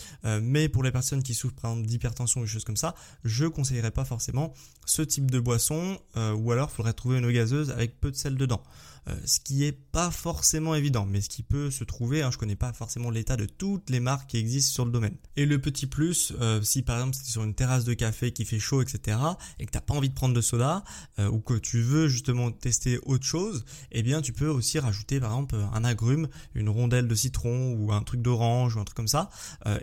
mais 0.42 0.68
pour 0.68 0.82
les 0.82 0.90
personnes 0.90 1.22
qui 1.22 1.34
souffrent 1.34 1.56
par 1.60 1.72
exemple 1.72 1.88
d'hypertension 1.88 2.40
ou 2.40 2.46
choses 2.46 2.64
comme 2.64 2.76
ça, 2.76 2.94
je 3.24 3.46
conseillerais 3.46 3.90
pas 3.90 4.04
forcément 4.04 4.54
ce 4.84 5.02
type 5.02 5.30
de 5.30 5.40
boisson, 5.40 5.98
ou 6.16 6.52
alors 6.52 6.70
il 6.72 6.76
faudrait 6.76 6.92
trouver 6.92 7.18
une 7.18 7.24
eau 7.24 7.30
gazeuse 7.30 7.70
avec 7.70 8.00
peu 8.00 8.10
de 8.10 8.16
sel 8.16 8.36
dedans. 8.36 8.62
Euh, 9.08 9.14
ce 9.24 9.38
qui 9.38 9.64
est 9.64 9.72
pas 9.72 10.10
forcément 10.10 10.74
évident, 10.74 11.06
mais 11.06 11.20
ce 11.20 11.28
qui 11.28 11.44
peut 11.44 11.70
se 11.70 11.84
trouver. 11.84 12.22
Hein, 12.22 12.30
je 12.32 12.38
connais 12.38 12.56
pas 12.56 12.72
forcément 12.72 13.10
l'état 13.10 13.36
de 13.36 13.44
toutes 13.44 13.88
les 13.88 14.00
marques 14.00 14.30
qui 14.30 14.36
existent 14.36 14.74
sur 14.74 14.84
le 14.84 14.90
domaine. 14.90 15.14
Et 15.36 15.46
le 15.46 15.60
petit 15.60 15.86
plus, 15.86 16.32
euh, 16.40 16.60
si 16.62 16.82
par 16.82 16.96
exemple 16.98 17.16
c'est 17.16 17.30
sur 17.30 17.44
une 17.44 17.54
terrasse 17.54 17.84
de 17.84 17.94
café 17.94 18.32
qui 18.32 18.44
fait 18.44 18.58
chaud, 18.58 18.82
etc., 18.82 19.18
et 19.60 19.66
que 19.66 19.70
t'as 19.70 19.80
pas 19.80 19.94
envie 19.94 20.08
de 20.08 20.14
prendre 20.14 20.34
de 20.34 20.40
soda, 20.40 20.82
euh, 21.20 21.28
ou 21.28 21.38
que 21.38 21.54
tu 21.54 21.80
veux 21.82 22.08
justement 22.08 22.50
tester 22.50 22.98
autre 23.04 23.24
chose, 23.24 23.64
eh 23.92 24.02
bien 24.02 24.22
tu 24.22 24.32
peux 24.32 24.48
aussi 24.48 24.80
rajouter 24.80 25.20
par 25.20 25.30
exemple 25.30 25.54
un 25.72 25.84
agrume, 25.84 26.28
une 26.54 26.68
rondelle 26.68 27.06
de 27.06 27.14
citron 27.14 27.74
ou 27.74 27.92
un 27.92 28.02
truc 28.02 28.22
d'orange 28.22 28.65
ou 28.74 28.80
un 28.80 28.84
truc 28.84 28.96
comme 28.96 29.08
ça, 29.08 29.30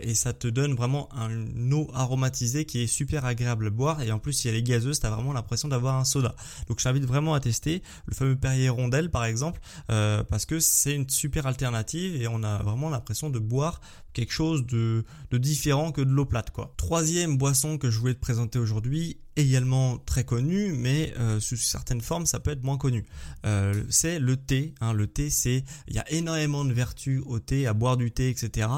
et 0.00 0.14
ça 0.14 0.32
te 0.32 0.48
donne 0.48 0.74
vraiment 0.74 1.08
une 1.30 1.72
eau 1.72 1.90
aromatisée 1.94 2.64
qui 2.64 2.82
est 2.82 2.86
super 2.86 3.24
agréable 3.24 3.66
à 3.66 3.70
boire. 3.70 4.02
Et 4.02 4.12
en 4.12 4.18
plus 4.18 4.32
si 4.32 4.48
elle 4.48 4.54
est 4.54 4.62
gazeuse, 4.62 5.00
t'as 5.00 5.10
vraiment 5.10 5.32
l'impression 5.32 5.68
d'avoir 5.68 5.96
un 5.96 6.04
soda. 6.04 6.34
Donc 6.68 6.78
je 6.78 6.84
t'invite 6.84 7.04
vraiment 7.04 7.34
à 7.34 7.40
tester 7.40 7.82
le 8.06 8.14
fameux 8.14 8.36
Perrier 8.36 8.68
rondelle 8.68 9.10
par 9.10 9.24
exemple, 9.24 9.60
euh, 9.90 10.22
parce 10.24 10.46
que 10.46 10.60
c'est 10.60 10.94
une 10.94 11.08
super 11.08 11.46
alternative 11.46 12.20
et 12.20 12.28
on 12.28 12.42
a 12.42 12.62
vraiment 12.62 12.90
l'impression 12.90 13.30
de 13.30 13.38
boire 13.38 13.80
quelque 14.12 14.32
chose 14.32 14.66
de, 14.66 15.04
de 15.30 15.38
différent 15.38 15.92
que 15.92 16.00
de 16.00 16.10
l'eau 16.10 16.26
plate 16.26 16.50
quoi. 16.50 16.74
Troisième 16.76 17.36
boisson 17.36 17.78
que 17.78 17.90
je 17.90 17.98
voulais 17.98 18.14
te 18.14 18.20
présenter 18.20 18.58
aujourd'hui 18.58 19.18
également 19.36 19.98
très 19.98 20.24
connu, 20.24 20.72
mais 20.72 21.12
euh, 21.18 21.40
sous 21.40 21.56
certaines 21.56 22.00
formes 22.00 22.26
ça 22.26 22.40
peut 22.40 22.50
être 22.50 22.62
moins 22.62 22.78
connu. 22.78 23.04
Euh, 23.44 23.84
c'est 23.88 24.18
le 24.18 24.36
thé. 24.36 24.74
Hein. 24.80 24.92
Le 24.92 25.06
thé, 25.06 25.30
c'est 25.30 25.64
il 25.88 25.94
y 25.94 25.98
a 25.98 26.10
énormément 26.12 26.64
de 26.64 26.72
vertus 26.72 27.22
au 27.26 27.38
thé, 27.40 27.66
à 27.66 27.72
boire 27.72 27.96
du 27.96 28.10
thé, 28.10 28.30
etc. 28.30 28.68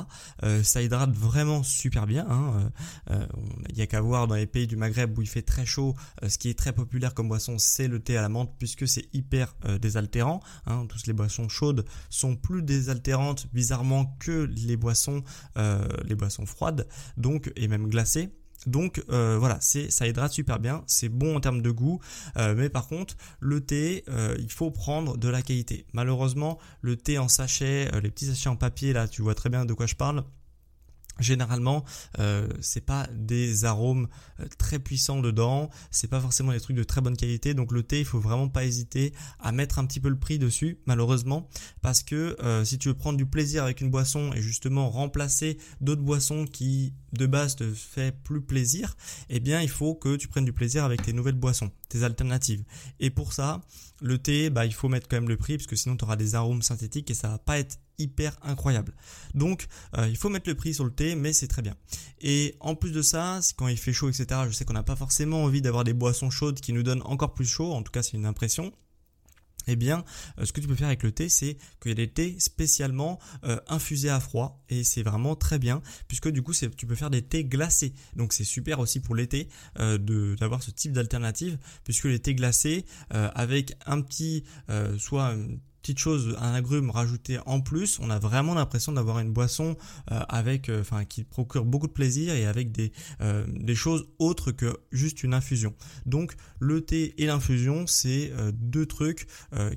Euh, 0.42 0.62
ça 0.62 0.82
hydrate 0.82 1.12
vraiment 1.12 1.62
super 1.62 2.06
bien. 2.06 2.26
Hein. 2.28 2.70
Il 3.68 3.76
y 3.76 3.82
a 3.82 3.86
qu'à 3.86 4.00
voir 4.00 4.26
dans 4.26 4.34
les 4.34 4.46
pays 4.46 4.66
du 4.66 4.76
Maghreb 4.76 5.16
où 5.18 5.22
il 5.22 5.28
fait 5.28 5.42
très 5.42 5.66
chaud, 5.66 5.94
ce 6.26 6.38
qui 6.38 6.48
est 6.48 6.58
très 6.58 6.72
populaire 6.72 7.14
comme 7.14 7.28
boisson, 7.28 7.58
c'est 7.58 7.88
le 7.88 8.00
thé 8.00 8.16
à 8.16 8.22
la 8.22 8.28
menthe 8.28 8.52
puisque 8.58 8.88
c'est 8.88 9.08
hyper 9.12 9.54
désaltérant. 9.80 10.40
Hein. 10.66 10.86
Toutes 10.88 11.06
les 11.06 11.12
boissons 11.12 11.48
chaudes 11.48 11.84
sont 12.10 12.36
plus 12.36 12.62
désaltérantes 12.62 13.46
bizarrement 13.52 14.16
que 14.18 14.48
les 14.66 14.76
boissons 14.76 15.22
les 16.04 16.14
boissons 16.14 16.46
froides, 16.46 16.86
donc 17.16 17.52
et 17.56 17.68
même 17.68 17.88
glacées. 17.88 18.30
Donc 18.66 19.02
euh, 19.11 19.37
voilà, 19.38 19.58
ça 19.61 20.06
hydrate 20.06 20.32
super 20.32 20.58
bien, 20.58 20.82
c'est 20.87 21.08
bon 21.08 21.37
en 21.37 21.40
termes 21.40 21.62
de 21.62 21.70
goût, 21.70 22.00
euh, 22.37 22.54
mais 22.56 22.68
par 22.68 22.88
contre 22.88 23.16
le 23.40 23.61
thé, 23.61 24.04
euh, 24.08 24.37
il 24.38 24.50
faut 24.50 24.70
prendre 24.70 25.16
de 25.16 25.28
la 25.28 25.42
qualité. 25.42 25.87
Malheureusement, 25.92 26.58
le 26.80 26.96
thé 26.96 27.18
en 27.18 27.28
sachet, 27.28 27.90
les 28.02 28.11
petits 28.11 28.26
sachets 28.26 28.49
en 28.49 28.56
papier 28.56 28.92
là, 28.92 29.06
tu 29.06 29.23
vois 29.23 29.35
très 29.35 29.49
bien 29.49 29.64
de 29.64 29.73
quoi 29.73 29.87
je 29.87 29.94
parle 29.94 30.25
Généralement, 31.18 31.85
euh, 32.18 32.46
c'est 32.61 32.85
pas 32.85 33.08
des 33.14 33.64
arômes 33.64 34.08
euh, 34.40 34.44
très 34.58 34.78
puissants 34.78 35.20
dedans, 35.20 35.70
c'est 35.90 36.08
pas 36.08 36.20
forcément 36.20 36.52
des 36.52 36.61
trucs 36.61 36.76
de 36.76 36.85
très 36.85 37.00
bonne 37.00 37.16
qualité. 37.16 37.54
Donc 37.54 37.73
le 37.73 37.82
thé, 37.82 38.00
il 38.00 38.04
faut 38.04 38.20
vraiment 38.20 38.49
pas 38.49 38.64
hésiter 38.64 39.14
à 39.40 39.50
mettre 39.50 39.78
un 39.78 39.87
petit 39.87 40.00
peu 40.00 40.11
le 40.11 40.18
prix 40.18 40.38
dessus, 40.38 40.78
malheureusement, 40.85 41.49
parce 41.80 42.02
que 42.02 42.37
euh, 42.42 42.64
si 42.64 42.78
tu 42.78 42.88
veux 42.88 42.94
prendre 42.94 43.16
du 43.16 43.25
plaisir 43.25 43.64
avec 43.64 43.80
une 43.80 43.90
boisson 43.90 44.32
et 44.35 44.42
justement 44.42 44.90
remplacer 44.90 45.56
d'autres 45.80 46.02
boissons 46.02 46.44
qui 46.44 46.92
de 47.12 47.26
base 47.26 47.56
te 47.56 47.73
fait 47.73 48.14
plus 48.23 48.42
plaisir, 48.42 48.94
eh 49.30 49.40
bien 49.40 49.62
il 49.62 49.70
faut 49.70 49.94
que 49.94 50.16
tu 50.16 50.28
prennes 50.28 50.44
du 50.44 50.52
plaisir 50.52 50.85
avec 50.85 51.02
tes 51.02 51.14
nouvelles 51.14 51.35
boissons, 51.35 51.70
tes 51.88 52.02
alternatives. 52.02 52.62
Et 53.00 53.08
pour 53.08 53.32
ça, 53.32 53.62
le 54.02 54.18
thé, 54.18 54.50
bah 54.50 54.66
il 54.66 54.75
faut 54.75 54.88
mettre 54.90 55.08
quand 55.08 55.16
même 55.16 55.28
le 55.28 55.38
prix 55.38 55.56
parce 55.56 55.66
que 55.66 55.76
sinon 55.76 55.96
tu 55.96 56.04
auras 56.04 56.16
des 56.16 56.35
arômes 56.35 56.61
synthétiques 56.61 57.11
et 57.11 57.14
ça 57.14 57.28
va 57.28 57.38
pas 57.38 57.58
être 57.58 57.78
hyper 57.98 58.36
incroyable. 58.42 58.94
Donc 59.34 59.66
euh, 59.96 60.08
il 60.08 60.16
faut 60.16 60.28
mettre 60.28 60.48
le 60.48 60.54
prix 60.54 60.74
sur 60.74 60.84
le 60.84 60.90
thé, 60.90 61.14
mais 61.14 61.32
c'est 61.32 61.48
très 61.48 61.62
bien. 61.62 61.74
Et 62.20 62.56
en 62.60 62.74
plus 62.74 62.92
de 62.92 63.02
ça, 63.02 63.40
quand 63.56 63.68
il 63.68 63.78
fait 63.78 63.92
chaud, 63.92 64.08
etc., 64.08 64.40
je 64.48 64.52
sais 64.52 64.64
qu'on 64.64 64.74
n'a 64.74 64.82
pas 64.82 64.96
forcément 64.96 65.44
envie 65.44 65.62
d'avoir 65.62 65.84
des 65.84 65.92
boissons 65.92 66.30
chaudes 66.30 66.60
qui 66.60 66.72
nous 66.72 66.82
donnent 66.82 67.02
encore 67.04 67.34
plus 67.34 67.46
chaud, 67.46 67.72
en 67.72 67.82
tout 67.82 67.92
cas 67.92 68.02
c'est 68.02 68.16
une 68.16 68.26
impression 68.26 68.72
eh 69.68 69.76
bien, 69.76 70.04
euh, 70.38 70.44
ce 70.44 70.52
que 70.52 70.60
tu 70.60 70.68
peux 70.68 70.74
faire 70.74 70.86
avec 70.86 71.02
le 71.02 71.12
thé, 71.12 71.28
c'est 71.28 71.56
qu'il 71.80 71.90
y 71.90 71.92
a 71.92 71.94
des 71.94 72.08
thés 72.08 72.36
spécialement 72.38 73.18
euh, 73.44 73.58
infusés 73.68 74.10
à 74.10 74.20
froid 74.20 74.62
et 74.68 74.84
c'est 74.84 75.02
vraiment 75.02 75.34
très 75.34 75.58
bien 75.58 75.82
puisque 76.08 76.28
du 76.28 76.42
coup, 76.42 76.52
tu 76.54 76.86
peux 76.86 76.94
faire 76.94 77.10
des 77.10 77.22
thés 77.22 77.44
glacés. 77.44 77.92
Donc 78.14 78.32
c'est 78.32 78.44
super 78.44 78.78
aussi 78.78 79.00
pour 79.00 79.14
l'été 79.14 79.48
d'avoir 79.76 80.62
ce 80.62 80.70
type 80.70 80.92
d'alternative 80.92 81.58
puisque 81.84 82.04
les 82.04 82.20
thés 82.20 82.34
glacés 82.34 82.84
avec 83.10 83.74
un 83.86 84.00
petit, 84.00 84.44
soit 84.98 85.34
petite 85.86 85.98
chose, 86.00 86.36
un 86.40 86.52
agrume 86.52 86.90
rajouté 86.90 87.38
en 87.46 87.60
plus, 87.60 88.00
on 88.00 88.10
a 88.10 88.18
vraiment 88.18 88.54
l'impression 88.54 88.90
d'avoir 88.90 89.20
une 89.20 89.32
boisson 89.32 89.76
euh, 90.10 90.20
avec, 90.28 90.68
euh, 90.68 90.80
enfin, 90.80 91.04
qui 91.04 91.22
procure 91.22 91.64
beaucoup 91.64 91.86
de 91.86 91.92
plaisir 91.92 92.34
et 92.34 92.44
avec 92.44 92.72
des 92.72 92.90
euh, 93.20 93.46
des 93.48 93.76
choses 93.76 94.08
autres 94.18 94.50
que 94.50 94.76
juste 94.90 95.22
une 95.22 95.32
infusion. 95.32 95.74
Donc 96.04 96.34
le 96.58 96.80
thé 96.80 97.14
et 97.22 97.26
l'infusion, 97.26 97.86
c'est 97.86 98.32
deux 98.52 98.86
trucs 98.86 99.28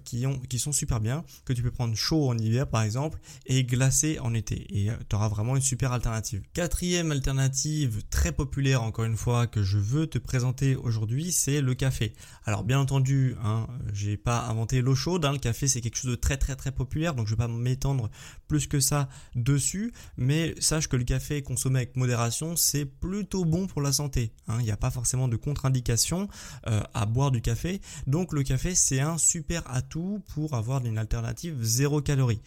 qui 0.04 0.26
ont 0.26 0.40
qui 0.50 0.58
sont 0.58 0.72
super 0.72 1.00
bien 1.00 1.24
que 1.46 1.54
tu 1.54 1.62
peux 1.62 1.72
prendre 1.72 1.96
chaud 1.96 2.30
en 2.30 2.38
hiver 2.38 2.68
par 2.68 2.82
exemple 2.82 3.20
et 3.46 3.64
glacé 3.64 4.18
en 4.20 4.34
été 4.34 4.56
et 4.76 4.90
tu 5.10 5.16
auras 5.16 5.28
vraiment 5.28 5.56
une 5.56 5.62
super 5.62 5.92
alternative. 5.92 6.42
Quatrième 6.54 7.12
alternative 7.12 8.02
très 8.10 8.32
populaire 8.32 8.82
encore 8.82 9.06
une 9.06 9.18
fois 9.18 9.46
que 9.46 9.62
je 9.62 9.78
veux 9.78 10.08
te 10.08 10.18
présenter 10.18 10.76
aujourd'hui, 10.76 11.32
c'est 11.32 11.62
le 11.62 11.76
café. 11.76 12.14
Alors 12.46 12.64
bien 12.64 12.80
entendu, 12.80 13.36
hein, 13.44 13.68
j'ai 13.94 14.18
pas 14.18 14.48
inventé 14.48 14.82
l'eau 14.82 14.96
chaude, 14.96 15.26
hein, 15.26 15.34
le 15.34 15.40
café 15.40 15.68
c'est 15.68 15.82
quelque 15.82 15.99
de 16.06 16.16
très 16.16 16.38
très 16.38 16.56
très 16.56 16.72
populaire, 16.72 17.16
donc 17.16 17.28
je 17.28 17.34
vais 17.34 17.38
pas 17.38 17.48
m'étendre 17.48 18.10
plus 18.48 18.68
que 18.68 18.80
ça 18.80 19.10
dessus, 19.36 19.94
mais 20.18 20.56
sache 20.60 20.88
que 20.88 20.96
le 20.96 21.04
café 21.04 21.42
consommé 21.42 21.78
avec 21.80 21.96
modération, 21.96 22.56
c'est 22.56 22.86
plutôt 22.86 23.46
bon 23.46 23.68
pour 23.68 23.82
la 23.82 23.92
santé. 23.92 24.34
Hein. 24.48 24.58
Il 24.60 24.66
n'y 24.66 24.72
a 24.72 24.78
pas 24.78 24.92
forcément 24.92 25.28
de 25.28 25.36
contre-indication 25.36 26.28
euh, 26.68 26.82
à 26.94 27.06
boire 27.06 27.32
du 27.32 27.42
café, 27.42 27.82
donc 28.08 28.34
le 28.34 28.44
café 28.44 28.76
c'est 28.76 29.00
un 29.00 29.18
super 29.18 29.70
atout 29.72 30.24
pour 30.34 30.54
avoir 30.54 30.86
une 30.86 30.98
alternative 30.98 31.58
zéro 31.62 32.02
calorie. 32.02 32.42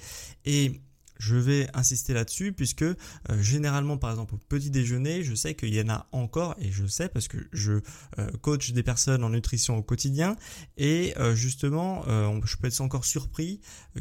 Et 0.45 0.81
je 1.23 1.37
vais 1.37 1.69
insister 1.73 2.15
là-dessus 2.15 2.53
puisque 2.53 2.83
euh, 2.83 2.97
généralement 3.41 3.97
par 3.97 4.11
exemple 4.11 4.35
au 4.35 4.39
petit 4.39 4.71
déjeuner, 4.71 5.23
je 5.23 5.37
sais 5.37 5.55
qu'il 5.55 5.73
y 5.73 5.81
en 5.81 5.89
a 5.89 6.09
encore 6.11 6.57
et 6.59 6.73
je 6.73 6.85
sais 6.85 7.09
parce 7.09 7.29
que 7.29 7.37
je 7.53 7.75
euh, 8.19 8.29
coach 8.41 8.73
des 8.73 8.83
personnes 8.83 9.23
en 9.23 9.31
nutrition 9.31 9.77
au 9.77 9.83
quotidien 9.83 10.37
et 10.77 11.15
euh, 11.19 11.37
justement 11.37 12.03
je 12.45 12.57
peux 12.57 12.67
être 12.67 12.81
encore 12.81 13.05
surpris 13.05 13.61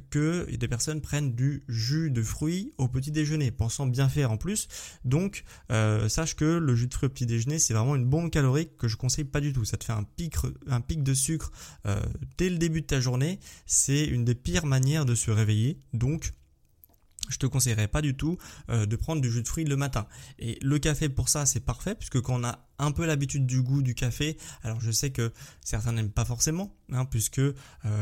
que 0.09 0.49
des 0.55 0.67
personnes 0.67 1.01
prennent 1.01 1.35
du 1.35 1.63
jus 1.67 2.09
de 2.09 2.23
fruits 2.23 2.73
au 2.79 2.87
petit 2.87 3.11
déjeuner, 3.11 3.51
pensant 3.51 3.85
bien 3.85 4.09
faire 4.09 4.31
en 4.31 4.37
plus. 4.37 4.67
Donc 5.05 5.43
sache 6.07 6.35
que 6.35 6.45
le 6.45 6.75
jus 6.75 6.87
de 6.87 6.93
fruits 6.93 7.07
au 7.07 7.11
petit 7.11 7.25
déjeuner 7.25 7.59
c'est 7.59 7.73
vraiment 7.73 7.95
une 7.95 8.05
bombe 8.05 8.31
calorique 8.31 8.77
que 8.77 8.87
je 8.87 8.97
conseille 8.97 9.25
pas 9.25 9.41
du 9.41 9.53
tout. 9.53 9.65
Ça 9.65 9.77
te 9.77 9.83
fait 9.83 9.93
un 9.93 10.03
pic, 10.03 10.35
un 10.67 10.81
pic 10.81 11.03
de 11.03 11.13
sucre 11.13 11.51
dès 12.37 12.49
le 12.49 12.57
début 12.57 12.81
de 12.81 12.87
ta 12.87 12.99
journée. 12.99 13.39
C'est 13.65 14.05
une 14.05 14.25
des 14.25 14.35
pires 14.35 14.65
manières 14.65 15.05
de 15.05 15.13
se 15.13 15.29
réveiller. 15.29 15.79
Donc 15.93 16.33
je 17.31 17.39
te 17.39 17.45
conseillerais 17.45 17.87
pas 17.87 18.01
du 18.01 18.15
tout 18.15 18.37
euh, 18.69 18.85
de 18.85 18.95
prendre 18.95 19.21
du 19.21 19.31
jus 19.31 19.43
de 19.43 19.47
fruits 19.47 19.65
le 19.65 19.75
matin. 19.75 20.07
Et 20.39 20.59
le 20.61 20.79
café 20.79 21.09
pour 21.09 21.29
ça 21.29 21.45
c'est 21.45 21.59
parfait 21.61 21.95
puisque 21.95 22.21
quand 22.21 22.39
on 22.39 22.43
a 22.43 22.59
un 22.81 22.91
peu 22.91 23.05
l'habitude 23.05 23.45
du 23.45 23.61
goût 23.61 23.81
du 23.81 23.93
café, 23.93 24.37
alors 24.63 24.81
je 24.81 24.91
sais 24.91 25.11
que 25.11 25.31
certains 25.63 25.93
n'aiment 25.93 26.11
pas 26.11 26.25
forcément, 26.25 26.75
hein, 26.91 27.05
puisque 27.05 27.39
euh, 27.39 27.53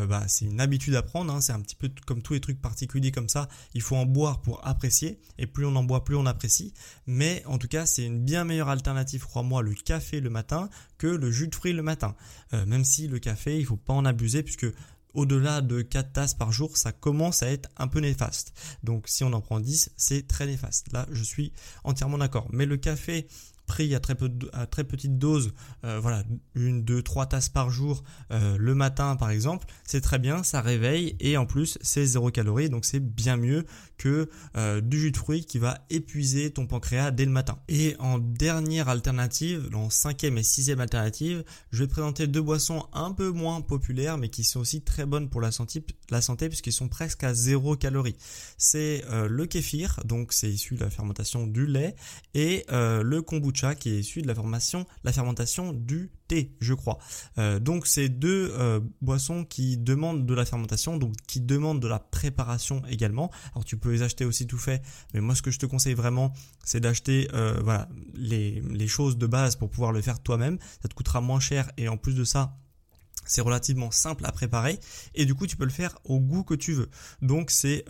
bah, 0.07 0.23
c'est 0.27 0.45
une 0.45 0.61
habitude 0.61 0.95
à 0.95 1.01
prendre, 1.01 1.33
hein, 1.33 1.41
c'est 1.41 1.51
un 1.51 1.59
petit 1.59 1.75
peu 1.75 1.89
comme 2.05 2.21
tous 2.21 2.33
les 2.33 2.39
trucs 2.39 2.61
particuliers 2.61 3.11
comme 3.11 3.29
ça, 3.29 3.49
il 3.73 3.81
faut 3.81 3.97
en 3.97 4.05
boire 4.05 4.41
pour 4.41 4.65
apprécier, 4.65 5.19
et 5.37 5.47
plus 5.47 5.65
on 5.65 5.75
en 5.75 5.83
boit, 5.83 6.05
plus 6.05 6.15
on 6.15 6.25
apprécie, 6.25 6.73
mais 7.07 7.43
en 7.45 7.57
tout 7.57 7.67
cas 7.67 7.85
c'est 7.85 8.05
une 8.05 8.23
bien 8.23 8.45
meilleure 8.45 8.69
alternative, 8.69 9.25
crois-moi, 9.25 9.61
le 9.61 9.73
café 9.73 10.21
le 10.21 10.29
matin 10.29 10.69
que 10.97 11.07
le 11.07 11.29
jus 11.29 11.49
de 11.49 11.55
fruits 11.55 11.73
le 11.73 11.83
matin, 11.83 12.15
euh, 12.53 12.65
même 12.65 12.85
si 12.85 13.07
le 13.07 13.19
café 13.19 13.59
il 13.59 13.65
faut 13.65 13.77
pas 13.77 13.93
en 13.93 14.05
abuser 14.05 14.43
puisque 14.43 14.67
au-delà 15.13 15.61
de 15.61 15.81
4 15.81 16.13
tasses 16.13 16.33
par 16.33 16.51
jour, 16.51 16.77
ça 16.77 16.91
commence 16.91 17.43
à 17.43 17.49
être 17.49 17.69
un 17.77 17.87
peu 17.87 17.99
néfaste. 17.99 18.53
Donc 18.83 19.07
si 19.07 19.23
on 19.23 19.33
en 19.33 19.41
prend 19.41 19.59
10, 19.59 19.91
c'est 19.97 20.27
très 20.27 20.45
néfaste. 20.45 20.91
Là, 20.91 21.07
je 21.11 21.23
suis 21.23 21.51
entièrement 21.83 22.17
d'accord. 22.17 22.47
Mais 22.51 22.65
le 22.65 22.77
café 22.77 23.27
pris 23.69 23.93
à 23.93 23.99
très, 23.99 24.15
peu 24.15 24.29
à 24.51 24.65
très 24.65 24.83
petite 24.83 25.19
dose, 25.19 25.53
euh, 25.85 25.99
voilà, 26.01 26.23
une, 26.55 26.83
deux, 26.83 27.03
trois 27.03 27.27
tasses 27.27 27.49
par 27.49 27.69
jour 27.69 28.03
euh, 28.31 28.57
le 28.57 28.73
matin 28.73 29.15
par 29.15 29.29
exemple, 29.29 29.67
c'est 29.85 30.01
très 30.01 30.17
bien, 30.17 30.41
ça 30.41 30.59
réveille 30.59 31.15
et 31.19 31.37
en 31.37 31.45
plus 31.45 31.77
c'est 31.81 32.05
zéro 32.05 32.31
calorie, 32.31 32.69
donc 32.69 32.83
c'est 32.83 32.99
bien 32.99 33.37
mieux 33.37 33.65
que 33.97 34.27
euh, 34.57 34.81
du 34.81 34.99
jus 34.99 35.11
de 35.11 35.17
fruits 35.17 35.45
qui 35.45 35.59
va 35.59 35.85
épuiser 35.91 36.51
ton 36.51 36.65
pancréas 36.65 37.11
dès 37.11 37.25
le 37.25 37.31
matin. 37.31 37.59
Et 37.67 37.95
en 37.99 38.17
dernière 38.17 38.89
alternative, 38.89 39.69
en 39.73 39.91
cinquième 39.91 40.39
et 40.39 40.43
sixième 40.43 40.79
alternative, 40.79 41.43
je 41.71 41.83
vais 41.83 41.87
présenter 41.87 42.25
deux 42.25 42.41
boissons 42.41 42.87
un 42.91 43.11
peu 43.11 43.29
moins 43.29 43.61
populaires 43.61 44.17
mais 44.17 44.29
qui 44.29 44.43
sont 44.43 44.61
aussi 44.61 44.81
très 44.81 45.05
bonnes 45.05 45.29
pour 45.29 45.41
la 45.41 45.51
santé, 45.51 45.85
la 46.09 46.21
santé 46.21 46.49
puisqu'ils 46.49 46.73
sont 46.73 46.87
presque 46.87 47.23
à 47.23 47.35
zéro 47.35 47.75
calorie. 47.75 48.15
C'est 48.57 49.03
le 49.11 49.45
kéfir, 49.45 49.99
donc 50.05 50.33
c'est 50.33 50.49
issu 50.49 50.73
de 50.73 50.83
la 50.83 50.89
fermentation 50.89 51.45
du 51.45 51.67
lait, 51.67 51.95
et 52.33 52.65
le 52.69 53.19
kombucha 53.19 53.58
qui 53.77 53.89
est 53.89 53.99
issu 53.99 54.21
de 54.21 54.27
la 54.27 54.35
formation, 54.35 54.85
la 55.03 55.11
fermentation 55.11 55.73
du 55.73 56.11
thé, 56.27 56.55
je 56.59 56.73
crois. 56.73 56.97
Euh, 57.37 57.59
donc 57.59 57.87
c'est 57.87 58.09
deux 58.09 58.51
euh, 58.57 58.79
boissons 59.01 59.43
qui 59.43 59.77
demandent 59.77 60.25
de 60.25 60.33
la 60.33 60.45
fermentation, 60.45 60.97
donc 60.97 61.15
qui 61.27 61.41
demandent 61.41 61.81
de 61.81 61.87
la 61.87 61.99
préparation 61.99 62.81
également. 62.89 63.31
Alors 63.53 63.65
tu 63.65 63.77
peux 63.77 63.91
les 63.91 64.01
acheter 64.01 64.25
aussi 64.25 64.47
tout 64.47 64.57
fait, 64.57 64.81
mais 65.13 65.21
moi 65.21 65.35
ce 65.35 65.41
que 65.41 65.51
je 65.51 65.59
te 65.59 65.65
conseille 65.65 65.93
vraiment, 65.93 66.33
c'est 66.63 66.79
d'acheter 66.79 67.27
euh, 67.33 67.59
voilà 67.63 67.89
les, 68.13 68.61
les 68.69 68.87
choses 68.87 69.17
de 69.17 69.27
base 69.27 69.55
pour 69.55 69.69
pouvoir 69.69 69.91
le 69.91 70.01
faire 70.01 70.21
toi-même. 70.21 70.57
Ça 70.81 70.87
te 70.87 70.93
coûtera 70.93 71.21
moins 71.21 71.39
cher 71.39 71.71
et 71.77 71.87
en 71.87 71.97
plus 71.97 72.15
de 72.15 72.23
ça, 72.23 72.57
c'est 73.25 73.41
relativement 73.41 73.91
simple 73.91 74.25
à 74.25 74.31
préparer 74.31 74.79
et 75.13 75.25
du 75.25 75.35
coup 75.35 75.45
tu 75.45 75.57
peux 75.57 75.65
le 75.65 75.69
faire 75.69 75.97
au 76.03 76.19
goût 76.19 76.43
que 76.43 76.55
tu 76.55 76.73
veux. 76.73 76.89
Donc 77.21 77.51
c'est 77.51 77.85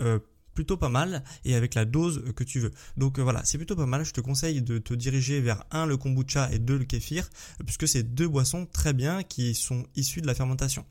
plutôt 0.59 0.75
pas 0.75 0.89
mal 0.89 1.23
et 1.45 1.55
avec 1.55 1.73
la 1.73 1.85
dose 1.85 2.21
que 2.35 2.43
tu 2.43 2.59
veux. 2.59 2.71
Donc 2.97 3.17
euh, 3.17 3.23
voilà, 3.23 3.45
c'est 3.45 3.57
plutôt 3.57 3.77
pas 3.77 3.85
mal. 3.85 4.03
Je 4.03 4.11
te 4.11 4.19
conseille 4.19 4.61
de 4.61 4.77
te 4.77 4.93
diriger 4.93 5.39
vers 5.39 5.63
un 5.71 5.85
le 5.85 5.95
kombucha 5.95 6.51
et 6.51 6.59
deux 6.59 6.77
le 6.77 6.83
kéfir 6.83 7.29
puisque 7.65 7.87
c'est 7.87 8.03
deux 8.03 8.27
boissons 8.27 8.65
très 8.65 8.91
bien 8.91 9.23
qui 9.23 9.55
sont 9.55 9.85
issues 9.95 10.19
de 10.19 10.27
la 10.27 10.35
fermentation. 10.35 10.85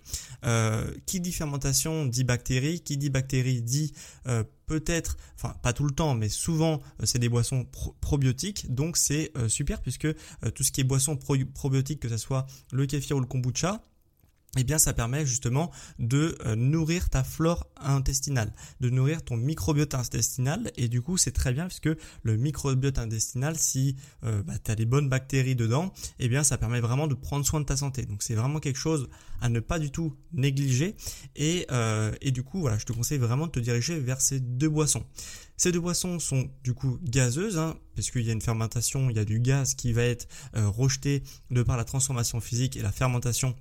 Euh, 0.47 0.91
qui 1.05 1.21
dit 1.21 1.33
fermentation 1.33 2.07
dit 2.07 2.25
bactéries, 2.25 2.81
qui 2.81 2.97
dit 2.97 3.11
bactéries 3.11 3.61
dit 3.61 3.93
euh, 4.27 4.43
peut-être, 4.65 5.19
enfin 5.37 5.55
pas 5.63 5.75
tout 5.75 5.85
le 5.85 5.91
temps, 5.91 6.15
mais 6.15 6.31
souvent 6.31 6.81
c'est 7.05 7.19
des 7.19 7.29
boissons 7.29 7.67
probiotiques, 8.01 8.75
donc 8.75 8.97
c'est 8.97 9.33
super 9.49 9.83
puisque 9.83 10.09
tout 10.55 10.63
ce 10.63 10.73
qui 10.73 10.81
est 10.81 10.85
boisson 10.85 11.17
probiotique, 11.17 12.01
que 12.01 12.09
ce 12.09 12.17
soit 12.17 12.47
le 12.73 12.87
kéfir 12.87 13.17
ou 13.19 13.21
le 13.21 13.27
kombucha, 13.27 13.83
eh 14.57 14.65
bien 14.65 14.79
ça 14.79 14.95
permet 14.95 15.27
justement 15.27 15.71
de 15.99 16.37
euh, 16.47 16.57
nourrir 16.57 17.11
ta 17.11 17.23
flore 17.23 17.67
intestinale, 17.77 18.53
de 18.81 18.89
nourrir 18.89 19.23
ton 19.23 19.37
microbiote 19.37 19.95
intestinal 19.95 20.73
et 20.77 20.89
du 20.89 21.03
coup 21.03 21.19
c'est 21.19 21.33
très 21.33 21.53
bien 21.53 21.67
puisque 21.67 21.91
le 22.23 22.37
microbiote 22.37 22.99
intestinal 22.99 23.59
si 23.59 23.97
euh, 24.25 24.43
bah, 24.43 24.55
tu 24.63 24.71
as 24.71 24.75
des 24.75 24.87
bonnes 24.87 25.09
bactéries 25.09 25.55
dedans, 25.55 25.93
eh 26.19 26.29
bien 26.29 26.45
ça 26.45 26.57
permet 26.57 26.81
vraiment 26.81 27.07
de 27.07 27.15
prendre 27.15 27.45
soin 27.45 27.61
de 27.61 27.67
ta 27.67 27.77
santé. 27.77 28.07
Donc 28.07 28.23
c'est 28.23 28.35
vraiment 28.35 28.59
quelque 28.59 28.79
chose 28.79 29.11
à 29.41 29.51
ne 29.51 29.61
pas 29.61 29.79
du 29.79 29.91
tout 29.91 30.17
négliger 30.33 30.97
et, 31.37 31.67
euh, 31.71 32.13
du 32.29 32.43
coup 32.43 32.61
voilà 32.61 32.79
je 32.79 32.85
te 32.85 32.93
conseille 32.93 33.19
vraiment 33.19 33.47
de 33.47 33.53
te 33.53 33.61
diriger 33.61 34.01
vers 34.01 34.21
ces 34.21 34.41
deux 34.41 34.69
boissons. 34.69 35.05
Ces 35.57 35.73
deux 35.73 35.81
boissons 35.81 36.21
sont 36.21 36.49
du 36.63 36.73
coup 36.73 36.99
gazeuses, 37.03 37.59
hein, 37.59 37.77
y 38.15 38.31
a 38.31 38.33
une 38.33 38.41
fermentation, 38.41 39.11
il 39.11 39.17
y 39.17 39.19
a 39.19 39.25
du 39.25 39.41
gaz 39.41 39.75
qui 39.75 39.93
va 39.93 40.05
être 40.05 40.29
rejeté 40.55 41.25
de 41.51 41.65
par 41.65 41.77
la 41.77 41.85
transformation 41.85 42.41
physique 42.41 42.77
et 42.77 42.83
la 42.83 42.93
fermentation 42.93 43.57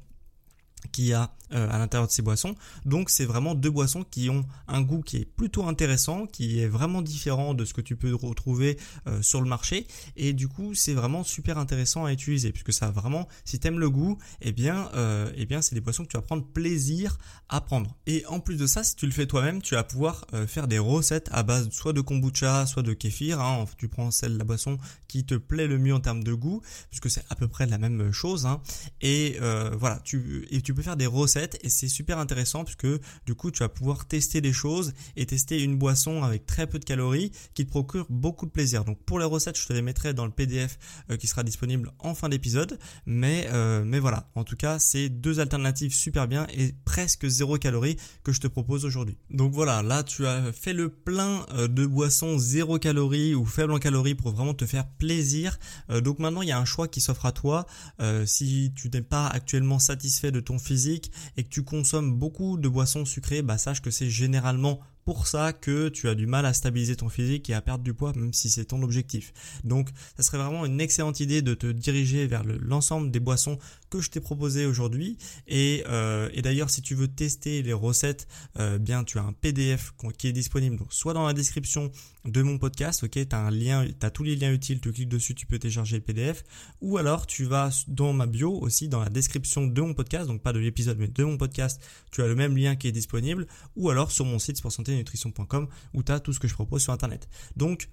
qui 0.92 1.14
a 1.14 1.32
euh, 1.54 1.70
à 1.72 1.78
l'intérieur 1.78 2.08
de 2.08 2.12
ces 2.12 2.22
boissons. 2.22 2.56
Donc 2.86 3.10
c'est 3.10 3.24
vraiment 3.24 3.56
deux 3.56 3.70
boissons 3.70 4.04
qui 4.04 4.30
ont 4.30 4.46
un 4.68 4.82
goût 4.82 5.02
qui 5.02 5.16
est 5.18 5.26
plutôt 5.26 5.66
intéressant, 5.66 6.26
qui 6.26 6.60
est 6.60 6.68
vraiment 6.68 7.02
différent 7.02 7.54
de 7.54 7.64
ce 7.64 7.74
que 7.74 7.80
tu 7.80 7.96
peux 7.96 8.14
retrouver 8.14 8.78
euh, 9.08 9.22
sur 9.22 9.40
le 9.40 9.48
marché. 9.48 9.88
Et 10.18 10.34
du 10.34 10.50
coup 10.50 10.76
c'est 10.76 10.94
vraiment 10.94 11.24
super 11.24 11.58
intéressant 11.58 12.04
à 12.04 12.12
utiliser 12.12 12.52
puisque 12.52 12.74
ça 12.74 12.92
vraiment, 12.92 13.30
si 13.46 13.60
t'aimes 13.60 13.80
le 13.80 13.90
goût, 13.90 14.18
eh 14.42 14.52
bien, 14.52 14.90
euh, 14.96 15.32
eh 15.38 15.46
bien 15.46 15.62
c'est 15.62 15.74
des 15.74 15.80
boissons 15.80 16.04
que 16.04 16.10
tu 16.10 16.18
vas 16.18 16.22
prendre 16.22 16.44
plaisir 16.44 17.18
à 17.48 17.62
prendre. 17.62 17.96
Et 18.08 18.26
en 18.26 18.42
plus 18.42 18.58
de 18.58 18.68
ça, 18.68 18.84
si 18.84 18.98
tu 18.98 19.06
le 19.06 19.14
fais 19.14 19.26
toi-même, 19.26 19.62
tu 19.62 19.76
vas 19.76 19.86
pouvoir 19.86 20.26
faire 20.48 20.68
des 20.68 20.80
recettes 20.80 21.30
à 21.32 21.44
base 21.44 21.70
soit 21.72 21.94
de 21.94 22.02
kombucha, 22.02 22.66
soit 22.66 22.84
de 22.84 22.94
kéfir. 22.94 23.40
Hein. 23.40 23.64
Tu 23.78 23.88
prends 23.88 24.12
celle 24.12 24.36
la 24.36 24.44
boisson 24.44 24.78
qui 25.08 25.26
te 25.26 25.36
plaît 25.36 25.68
le 25.68 25.78
mieux 25.78 25.94
en 25.94 26.02
termes 26.02 26.26
de 26.26 26.34
goût, 26.34 26.62
puisque 26.90 27.10
c'est 27.10 27.24
à 27.30 27.36
peu 27.36 27.48
près 27.48 27.66
la 27.68 27.78
même 27.78 28.12
chose. 28.12 28.46
Hein. 28.46 28.62
Et 29.00 29.38
voilà, 29.40 30.02
tu 30.04 30.74
peux 30.76 30.82
faire 30.82 30.98
des 30.98 31.06
recettes 31.06 31.37
et 31.38 31.70
c'est 31.70 31.88
super 31.88 32.18
intéressant 32.18 32.64
puisque 32.64 32.88
du 33.26 33.36
coup 33.36 33.52
tu 33.52 33.60
vas 33.60 33.70
pouvoir 33.70 34.06
tester 34.08 34.42
des 34.42 34.54
choses 34.54 34.94
et 35.16 35.26
tester 35.26 35.62
une 35.62 35.78
boisson 35.78 36.24
avec 36.24 36.46
très 36.46 36.68
peu 36.68 36.80
de 36.80 36.86
calories 36.86 37.32
qui 37.54 37.66
te 37.66 37.70
procure 37.70 38.06
beaucoup 38.10 38.46
de 38.46 38.52
plaisir. 38.52 38.86
Donc 38.86 39.00
pour 39.04 39.20
les 39.20 39.26
recettes, 39.26 39.58
je 39.60 39.68
te 39.68 39.74
les 39.74 39.82
mettrai 39.82 40.14
dans 40.14 40.26
le 40.26 40.32
PDF 40.32 40.78
euh, 41.12 41.18
qui 41.18 41.28
sera 41.28 41.44
disponible 41.44 41.92
en 42.00 42.16
fin 42.16 42.30
d'épisode. 42.30 42.80
Mais 43.06 43.48
euh, 43.52 43.84
mais 43.86 44.00
voilà, 44.00 44.30
en 44.36 44.44
tout 44.44 44.56
cas 44.56 44.80
c'est 44.80 45.10
deux 45.10 45.40
alternatives 45.40 45.94
super 45.94 46.28
bien 46.28 46.48
et 46.54 46.74
presque 46.86 47.28
zéro 47.28 47.58
calories 47.58 47.98
que 48.24 48.32
je 48.32 48.40
te 48.40 48.48
propose 48.48 48.86
aujourd'hui. 48.86 49.18
Donc 49.30 49.54
voilà, 49.54 49.84
là 49.84 50.04
tu 50.04 50.26
as 50.26 50.52
fait 50.52 50.74
le 50.74 50.90
plein 50.90 51.46
euh, 51.54 51.68
de 51.68 51.86
boissons 51.86 52.38
zéro 52.38 52.80
calories 52.80 53.36
ou 53.36 53.46
faible 53.46 53.74
en 53.74 53.80
calories 53.80 54.16
pour 54.16 54.32
vraiment 54.32 54.54
te 54.54 54.66
faire 54.66 54.88
plaisir. 54.88 55.60
donc 56.02 56.20
maintenant 56.20 56.42
il 56.42 56.50
y 56.50 56.52
a 56.52 56.60
un 56.60 56.66
choix 56.66 56.88
qui 56.88 57.02
s'offre 57.02 57.26
à 57.26 57.32
toi. 57.32 57.66
si 58.26 58.72
tu 58.76 58.90
n'es 58.90 59.02
pas 59.02 59.28
actuellement 59.28 59.80
satisfait 59.80 60.32
de 60.32 60.40
ton 60.40 60.60
physique 60.60 61.12
et 61.36 61.44
que 61.44 61.50
tu 61.50 61.64
consommes 61.64 62.18
beaucoup 62.18 62.58
de 62.58 62.70
boissons 62.70 63.06
sucrées, 63.06 63.42
bah 63.42 63.58
sache 63.58 63.82
que 63.82 63.92
c'est 63.92 64.10
généralement 64.10 64.80
pour 65.08 65.26
ça 65.26 65.54
que 65.54 65.88
tu 65.88 66.10
as 66.10 66.16
du 66.16 66.28
mal 66.28 66.46
à 66.46 66.52
stabiliser 66.52 66.98
ton 66.98 67.08
physique 67.08 67.50
et 67.50 67.54
à 67.54 67.62
perdre 67.62 67.82
du 67.82 67.94
poids, 67.94 68.12
même 68.14 68.34
si 68.34 68.50
c'est 68.50 68.66
ton 68.66 68.84
objectif. 68.84 69.32
Donc, 69.64 69.88
ça 70.18 70.24
serait 70.24 70.38
vraiment 70.38 70.66
une 70.66 70.82
excellente 70.82 71.22
idée 71.22 71.42
de 71.42 71.54
te 71.54 71.68
diriger 71.68 72.28
vers 72.28 72.44
l'ensemble 72.44 73.10
des 73.10 73.22
boissons 73.22 73.58
que 73.90 74.02
je 74.02 74.10
t'ai 74.10 74.20
proposées 74.20 74.66
aujourd'hui. 74.66 75.18
Et, 75.48 75.84
euh, 75.88 76.30
et 76.34 76.42
d'ailleurs, 76.42 76.70
si 76.70 76.82
tu 76.82 76.96
veux 76.96 77.08
tester 77.08 77.62
les 77.62 77.74
recettes, 77.74 78.28
euh, 78.60 78.78
bien, 78.78 79.04
tu 79.04 79.18
as 79.18 79.24
un 79.24 79.34
PDF 79.34 79.94
qui 80.18 80.28
est 80.28 80.34
disponible, 80.34 80.78
donc 80.78 80.94
soit 80.94 81.14
dans 81.14 81.26
la 81.26 81.34
description 81.34 81.92
de 82.26 82.42
mon 82.42 82.58
podcast, 82.58 83.04
ok, 83.04 83.12
tu 83.12 83.36
as 83.36 84.10
tous 84.12 84.24
les 84.24 84.36
liens 84.36 84.52
utiles, 84.52 84.82
tu 84.82 84.92
cliques 84.92 85.10
dessus, 85.10 85.34
tu 85.34 85.46
peux 85.46 85.60
télécharger 85.60 85.98
le 85.98 86.04
PDF, 86.04 86.44
ou 86.82 86.98
alors 86.98 87.26
tu 87.26 87.46
vas 87.46 87.70
dans 87.88 88.14
ma 88.14 88.26
bio 88.26 88.52
aussi, 88.52 88.90
dans 88.90 89.00
la 89.00 89.10
description 89.10 89.68
de 89.68 89.82
mon 89.82 89.94
podcast, 89.94 90.28
donc 90.28 90.42
pas 90.42 90.54
de 90.54 90.60
l'épisode, 90.60 90.98
mais 91.00 91.08
de 91.08 91.24
mon 91.24 91.38
podcast, 91.38 91.82
tu 92.12 92.22
as 92.22 92.28
le 92.28 92.36
même 92.36 92.58
lien 92.58 92.76
qui 92.76 92.88
est 92.88 92.92
disponible, 92.92 93.48
ou 93.76 93.90
alors 93.90 94.12
sur 94.12 94.26
mon 94.26 94.40
site 94.40 94.58
Sport 94.58 94.72
Santé 94.72 94.96
nutrition.com 94.96 95.68
où 95.94 96.04
tu 96.04 96.12
as 96.12 96.20
tout 96.20 96.34
ce 96.34 96.40
que 96.40 96.48
je 96.48 96.54
propose 96.54 96.82
sur 96.84 96.94
Internet. 96.94 97.28
Donc, 97.56 97.90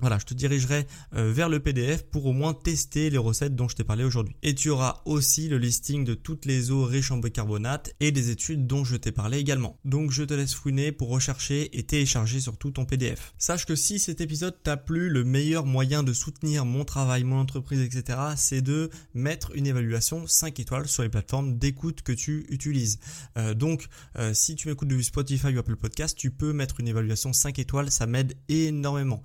voilà, 0.00 0.18
je 0.18 0.24
te 0.24 0.34
dirigerai 0.34 0.86
euh, 1.14 1.32
vers 1.32 1.48
le 1.48 1.60
PDF 1.60 2.02
pour 2.02 2.26
au 2.26 2.32
moins 2.32 2.54
tester 2.54 3.08
les 3.08 3.18
recettes 3.18 3.54
dont 3.54 3.68
je 3.68 3.76
t'ai 3.76 3.84
parlé 3.84 4.02
aujourd'hui. 4.02 4.34
Et 4.42 4.54
tu 4.54 4.68
auras 4.68 5.00
aussi 5.04 5.48
le 5.48 5.58
listing 5.58 6.04
de 6.04 6.14
toutes 6.14 6.44
les 6.44 6.70
eaux 6.72 6.84
riches 6.84 7.12
en 7.12 7.18
bicarbonate 7.18 7.94
et 8.00 8.10
des 8.10 8.30
études 8.30 8.66
dont 8.66 8.84
je 8.84 8.96
t'ai 8.96 9.12
parlé 9.12 9.38
également. 9.38 9.78
Donc 9.84 10.10
je 10.10 10.24
te 10.24 10.34
laisse 10.34 10.54
fouiner 10.54 10.90
pour 10.90 11.08
rechercher 11.08 11.78
et 11.78 11.84
télécharger 11.84 12.40
surtout 12.40 12.72
ton 12.72 12.84
PDF. 12.84 13.34
Sache 13.38 13.64
que 13.64 13.76
si 13.76 13.98
cet 13.98 14.20
épisode 14.20 14.56
t'a 14.62 14.76
plu, 14.76 15.08
le 15.08 15.22
meilleur 15.24 15.66
moyen 15.66 16.02
de 16.02 16.12
soutenir 16.12 16.64
mon 16.64 16.84
travail, 16.84 17.22
mon 17.22 17.38
entreprise, 17.38 17.80
etc., 17.80 18.18
c'est 18.36 18.62
de 18.62 18.90
mettre 19.14 19.52
une 19.54 19.66
évaluation 19.66 20.26
5 20.26 20.58
étoiles 20.58 20.88
sur 20.88 21.04
les 21.04 21.10
plateformes 21.10 21.58
d'écoute 21.58 22.02
que 22.02 22.12
tu 22.12 22.46
utilises. 22.48 22.98
Euh, 23.36 23.54
donc 23.54 23.86
euh, 24.18 24.34
si 24.34 24.56
tu 24.56 24.68
m'écoutes 24.68 24.88
depuis 24.88 25.04
Spotify 25.04 25.54
ou 25.54 25.58
Apple 25.58 25.76
Podcast, 25.76 26.18
tu 26.18 26.30
peux 26.30 26.52
mettre 26.52 26.80
une 26.80 26.88
évaluation 26.88 27.32
5 27.32 27.58
étoiles, 27.60 27.90
ça 27.90 28.06
m'aide 28.06 28.34
énormément. 28.48 29.22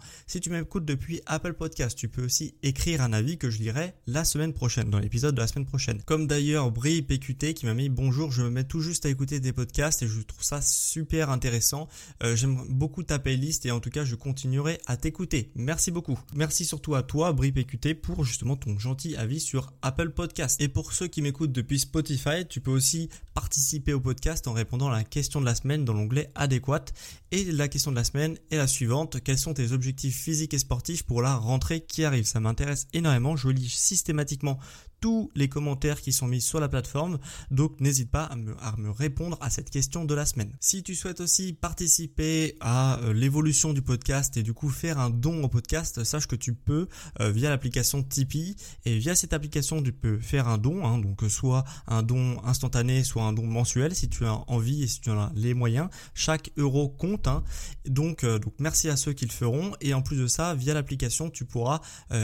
M'écoutes 0.58 0.86
depuis 0.86 1.22
Apple 1.26 1.54
Podcast. 1.54 1.98
Tu 1.98 2.10
peux 2.10 2.24
aussi 2.24 2.56
écrire 2.64 3.02
un 3.02 3.14
avis 3.14 3.38
que 3.38 3.50
je 3.50 3.60
lirai 3.60 3.94
la 4.08 4.26
semaine 4.26 4.54
prochaine, 4.54 4.90
dans 4.90 5.00
l'épisode 5.00 5.36
de 5.36 5.40
la 5.40 5.48
semaine 5.48 5.66
prochaine. 5.66 6.02
Comme 6.04 6.28
d'ailleurs 6.28 6.72
Brie 6.72 7.02
PQT 7.02 7.54
qui 7.54 7.66
m'a 7.66 7.74
mis 7.74 7.90
bonjour, 7.90 8.32
je 8.32 8.42
me 8.42 8.50
mets 8.50 8.64
tout 8.64 8.82
juste 8.82 9.06
à 9.06 9.10
écouter 9.10 9.40
des 9.40 9.54
podcasts 9.54 10.02
et 10.04 10.08
je 10.08 10.20
trouve 10.22 10.44
ça 10.44 10.62
super 10.62 11.30
intéressant. 11.30 11.88
Euh, 12.24 12.36
j'aime 12.36 12.58
beaucoup 12.70 13.04
ta 13.04 13.20
playlist 13.20 13.66
et 13.66 13.72
en 13.72 13.80
tout 13.80 13.90
cas 13.90 14.04
je 14.04 14.16
continuerai 14.16 14.80
à 14.88 14.98
t'écouter. 14.98 15.52
Merci 15.56 15.92
beaucoup. 15.92 16.20
Merci 16.34 16.66
surtout 16.66 16.96
à 16.96 17.04
toi 17.04 17.34
Brie 17.34 17.52
PQT 17.52 17.94
pour 17.96 18.24
justement 18.24 18.56
ton 18.56 18.78
gentil 18.80 19.16
avis 19.16 19.40
sur 19.40 19.72
Apple 19.82 20.10
Podcast. 20.10 20.60
Et 20.62 20.68
pour 20.68 20.94
ceux 20.94 21.08
qui 21.08 21.22
m'écoutent 21.22 21.52
depuis 21.52 21.80
Spotify, 21.80 22.48
tu 22.48 22.62
peux 22.62 22.72
aussi 22.72 23.10
participer 23.34 23.94
au 23.94 24.00
podcast 24.00 24.48
en 24.48 24.54
répondant 24.54 24.90
à 24.90 24.98
la 24.98 25.04
question 25.04 25.40
de 25.40 25.46
la 25.46 25.56
semaine 25.56 25.86
dans 25.86 25.94
l'onglet 25.94 26.32
adéquate. 26.36 26.94
Et 27.32 27.44
la 27.52 27.68
question 27.68 27.92
de 27.92 27.98
la 27.98 28.04
semaine 28.04 28.38
est 28.52 28.58
la 28.58 28.68
suivante. 28.68 29.22
Quels 29.22 29.38
sont 29.38 29.54
tes 29.54 29.74
objectifs 29.74 30.16
physiques 30.16 30.47
et 30.54 30.60
sportifs 30.60 31.04
pour 31.04 31.22
la 31.22 31.36
rentrée 31.36 31.82
qui 31.82 32.04
arrive 32.04 32.26
Ça 32.26 32.40
m'intéresse 32.40 32.88
énormément. 32.94 33.36
Je 33.36 33.50
lis 33.50 33.70
systématiquement 33.70 34.60
tous 35.00 35.32
les 35.36 35.50
commentaires 35.50 36.02
qui 36.02 36.12
sont 36.12 36.28
mis 36.28 36.42
sur 36.42 36.60
la 36.60 36.70
plateforme. 36.70 37.20
Donc 37.52 37.80
n'hésite 37.80 38.12
pas 38.12 38.24
à 38.24 38.36
me, 38.36 38.90
répondre 38.90 39.38
à 39.42 39.50
cette 39.50 39.70
question 39.70 40.06
de 40.06 40.14
la 40.14 40.26
semaine. 40.26 40.56
Si 40.60 40.84
tu 40.84 40.96
souhaites 40.96 41.22
aussi 41.22 41.54
participer 41.54 42.56
à 42.60 43.00
euh, 43.00 43.14
l'évolution 43.14 43.74
du 43.74 43.82
podcast 43.82 44.38
et 44.38 44.44
du 44.44 44.54
coup 44.54 44.70
faire 44.70 45.00
un 45.00 45.10
don 45.10 45.44
au 45.44 45.48
podcast, 45.50 46.04
sache 46.04 46.28
que 46.28 46.36
tu 46.36 46.54
peux 46.54 46.88
euh, 47.20 47.32
via 47.32 47.50
l'application 47.50 48.04
Tipeee 48.04 48.56
et 48.86 48.98
via 48.98 49.16
cette 49.16 49.34
application 49.34 49.82
tu 49.82 49.92
peux 49.92 50.20
faire 50.20 50.48
un 50.48 50.58
don, 50.58 50.86
hein, 50.86 50.98
donc 50.98 51.22
soit 51.30 51.64
un 51.88 52.04
don 52.04 52.44
instantané, 52.44 53.04
soit 53.04 53.24
un 53.24 53.34
don 53.34 53.46
mensuel 53.46 53.96
si 53.96 54.10
tu 54.10 54.26
as 54.26 54.44
envie 54.48 54.84
et 54.84 54.88
si 54.88 55.02
tu 55.02 55.10
en 55.10 55.20
as 55.20 55.32
les 55.36 55.54
moyens. 55.54 55.90
Chaque 56.14 56.52
euro 56.58 56.90
compte. 56.90 57.28
Hein. 57.28 57.44
Donc, 57.86 58.24
euh, 58.24 58.40
donc 58.40 58.54
merci 58.60 58.90
à 58.90 58.98
ceux 58.98 59.14
qui 59.14 59.26
le 59.26 59.32
feront 59.32 59.74
et 59.82 59.94
en 59.94 60.02
plus 60.02 60.18
de 60.18 60.28
ça, 60.28 60.56
via 60.56 60.74
l'application 60.74 61.30
tu 61.30 61.46
pourras 61.46 61.82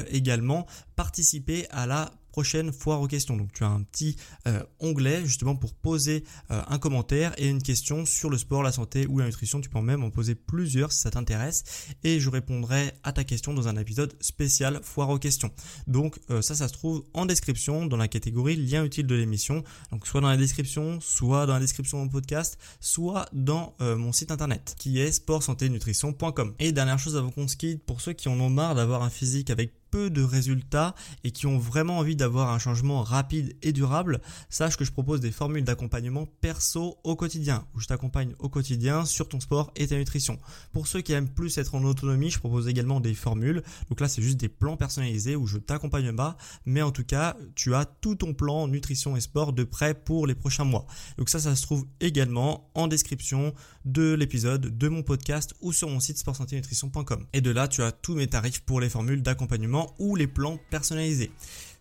également 0.09 0.65
participer 0.95 1.67
à 1.69 1.86
la 1.86 2.12
prochaine 2.34 2.74
foire 2.74 3.00
aux 3.00 3.08
questions. 3.08 3.38
Donc 3.38 3.54
tu 3.54 3.63
as 3.63 3.67
un 3.67 3.84
petit 3.84 4.15
euh, 4.48 4.63
onglet 4.80 5.24
justement 5.24 5.56
pour 5.56 5.76
poser 5.76 6.24
euh, 6.50 6.63
un 6.67 6.80
commentaire 6.80 7.32
et 7.38 7.48
une 7.48 7.62
question 7.62 8.08
sur 8.08 8.32
le 8.32 8.39
sport, 8.39 8.63
la 8.63 8.72
santé 8.72 9.06
ou 9.06 9.19
la 9.19 9.28
nutrition. 9.28 9.62
Tu 9.62 9.69
peux 9.69 9.80
même 9.82 10.04
en 10.04 10.10
poser 10.10 10.34
plusieurs 10.34 10.91
si 10.91 11.02
ça 11.02 11.12
t'intéresse 11.12 11.63
et 12.04 12.19
je 12.19 12.30
répondrai 12.32 12.91
à 13.04 13.13
ta 13.13 13.24
question 13.24 13.54
dans 13.54 13.67
un 13.67 13.78
épisode 13.78 14.15
spécial 14.19 14.80
foire 14.82 15.10
aux 15.10 15.19
questions. 15.19 15.52
Donc 15.86 16.19
euh, 16.32 16.41
ça, 16.41 16.56
ça 16.56 16.67
se 16.67 16.74
trouve 16.74 17.06
en 17.13 17.28
description 17.28 17.86
dans 17.86 17.98
la 17.98 18.08
catégorie 18.08 18.56
lien 18.56 18.84
utile 18.84 19.06
de 19.06 19.13
l'émission. 19.13 19.63
Donc 19.91 20.08
soit 20.08 20.22
dans 20.22 20.30
la 20.30 20.38
description, 20.38 21.00
soit 21.02 21.46
dans 21.46 21.54
la 21.54 21.60
description 21.60 22.00
de 22.00 22.06
mon 22.06 22.10
podcast, 22.10 22.58
soit 22.80 23.28
dans 23.32 23.76
mon 23.80 24.12
site 24.12 24.32
internet 24.32 24.76
qui 24.80 25.00
est 25.00 25.12
sportsanténutrition.com. 25.12 26.56
Et 26.58 26.72
dernière 26.72 26.98
chose 26.98 27.15
avant 27.15 27.30
qu'on 27.30 27.48
se 27.48 27.58
quitte, 27.58 27.84
pour 27.84 28.02
ceux 28.02 28.13
qui 28.13 28.28
en 28.28 28.39
ont 28.39 28.50
marre 28.50 28.74
d'avoir 28.74 29.04
un 29.04 29.12
physique 29.12 29.52
avec 29.52 29.83
peu 29.93 30.10
de 30.10 30.23
résultats 30.23 30.95
et 31.23 31.29
qui 31.29 31.45
ont 31.45 31.60
vraiment 31.60 31.99
envie 31.99 32.15
d'avoir 32.15 32.49
un 32.49 32.58
changement 32.58 33.03
rapide 33.03 33.56
et 33.62 33.71
durable, 33.71 34.21
sache 34.49 34.75
que 34.75 34.84
je 34.84 34.91
propose 34.91 35.19
des 35.19 35.29
formules 35.29 35.63
d'accompagnement 35.63 36.25
perso 36.41 36.97
au 37.03 37.15
quotidien, 37.15 37.67
où 37.75 37.79
je 37.79 37.86
t'accompagne 37.86 38.34
au 38.39 38.49
quotidien 38.49 39.06
sur 39.06 39.29
ton 39.29 39.39
sport 39.39 39.71
et 39.75 39.86
ta 39.86 39.95
nutrition. 39.95 40.39
Pour 40.71 40.88
ceux 40.88 41.01
qui 41.01 41.13
aiment 41.13 41.29
plus 41.29 41.60
être 41.60 41.75
en 41.75 41.84
autonomie, 41.84 42.32
je 42.32 42.39
propose 42.39 42.67
également 42.67 43.01
des 43.01 43.13
formules. 43.13 43.62
Donc 43.88 44.01
là, 44.01 44.08
c'est 44.08 44.23
juste 44.23 44.38
des 44.38 44.49
plans 44.49 44.77
personnalisés 44.77 45.36
où 45.36 45.45
je 45.45 45.60
t'accompagne 45.60 46.12
pas, 46.15 46.38
mais 46.65 46.82
en 46.82 46.91
tout 46.91 47.03
cas, 47.03 47.38
tu 47.53 47.75
as 47.75 47.86
tout 47.86 48.15
ton 48.15 48.34
plan 48.34 48.67
nutrition 48.67 49.15
et 49.15 49.21
sport 49.21 49.53
de 49.53 49.63
prêt 49.63 49.93
pour 49.93 50.25
les 50.25 50.34
prochains 50.34 50.63
mois. 50.63 50.88
Donc 51.19 51.29
ça, 51.29 51.38
ça 51.38 51.56
se 51.56 51.62
trouve 51.62 51.86
également 51.99 52.71
en 52.73 52.88
description 52.88 53.53
de 53.86 54.13
l'épisode, 54.13 54.75
de 54.75 54.88
mon 54.88 55.03
podcast 55.03 55.53
ou 55.62 55.71
sur 55.71 55.88
mon 55.88 55.99
site 55.99 56.17
sportsanténutrition.com. 56.17 57.27
Et 57.34 57.41
de 57.41 57.51
là, 57.51 57.67
tu 57.67 57.84
as 57.84 57.91
tous 57.91 58.15
mes 58.15 58.25
tarifs 58.25 58.62
pour 58.62 58.82
les 58.82 58.89
formules 58.89 59.21
d'accompagnement 59.21 59.83
ou 60.00 60.15
les 60.15 60.28
plans 60.28 60.58
personnalisés. 60.69 61.32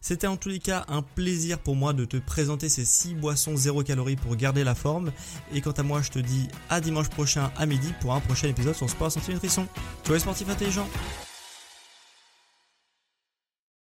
C'était 0.00 0.26
en 0.26 0.36
tous 0.36 0.48
les 0.48 0.58
cas 0.58 0.84
un 0.88 1.02
plaisir 1.02 1.60
pour 1.60 1.76
moi 1.76 1.92
de 1.92 2.04
te 2.04 2.16
présenter 2.16 2.68
ces 2.68 2.84
6 2.84 3.14
boissons 3.14 3.56
0 3.56 3.84
calories 3.84 4.16
pour 4.16 4.34
garder 4.34 4.64
la 4.64 4.74
forme. 4.74 5.12
Et 5.54 5.60
quant 5.60 5.70
à 5.70 5.84
moi, 5.84 6.02
je 6.02 6.10
te 6.10 6.18
dis 6.18 6.48
à 6.70 6.80
dimanche 6.80 7.08
prochain 7.08 7.52
à 7.56 7.66
midi 7.66 7.94
pour 8.00 8.12
un 8.12 8.20
prochain 8.20 8.48
épisode 8.48 8.74
sur 8.74 8.90
Sport 8.90 9.12
Santé 9.12 9.32
Nutrition. 9.32 9.68
Tu 10.02 10.12
es 10.12 10.18
sportif 10.18 10.48
intelligent 10.48 10.88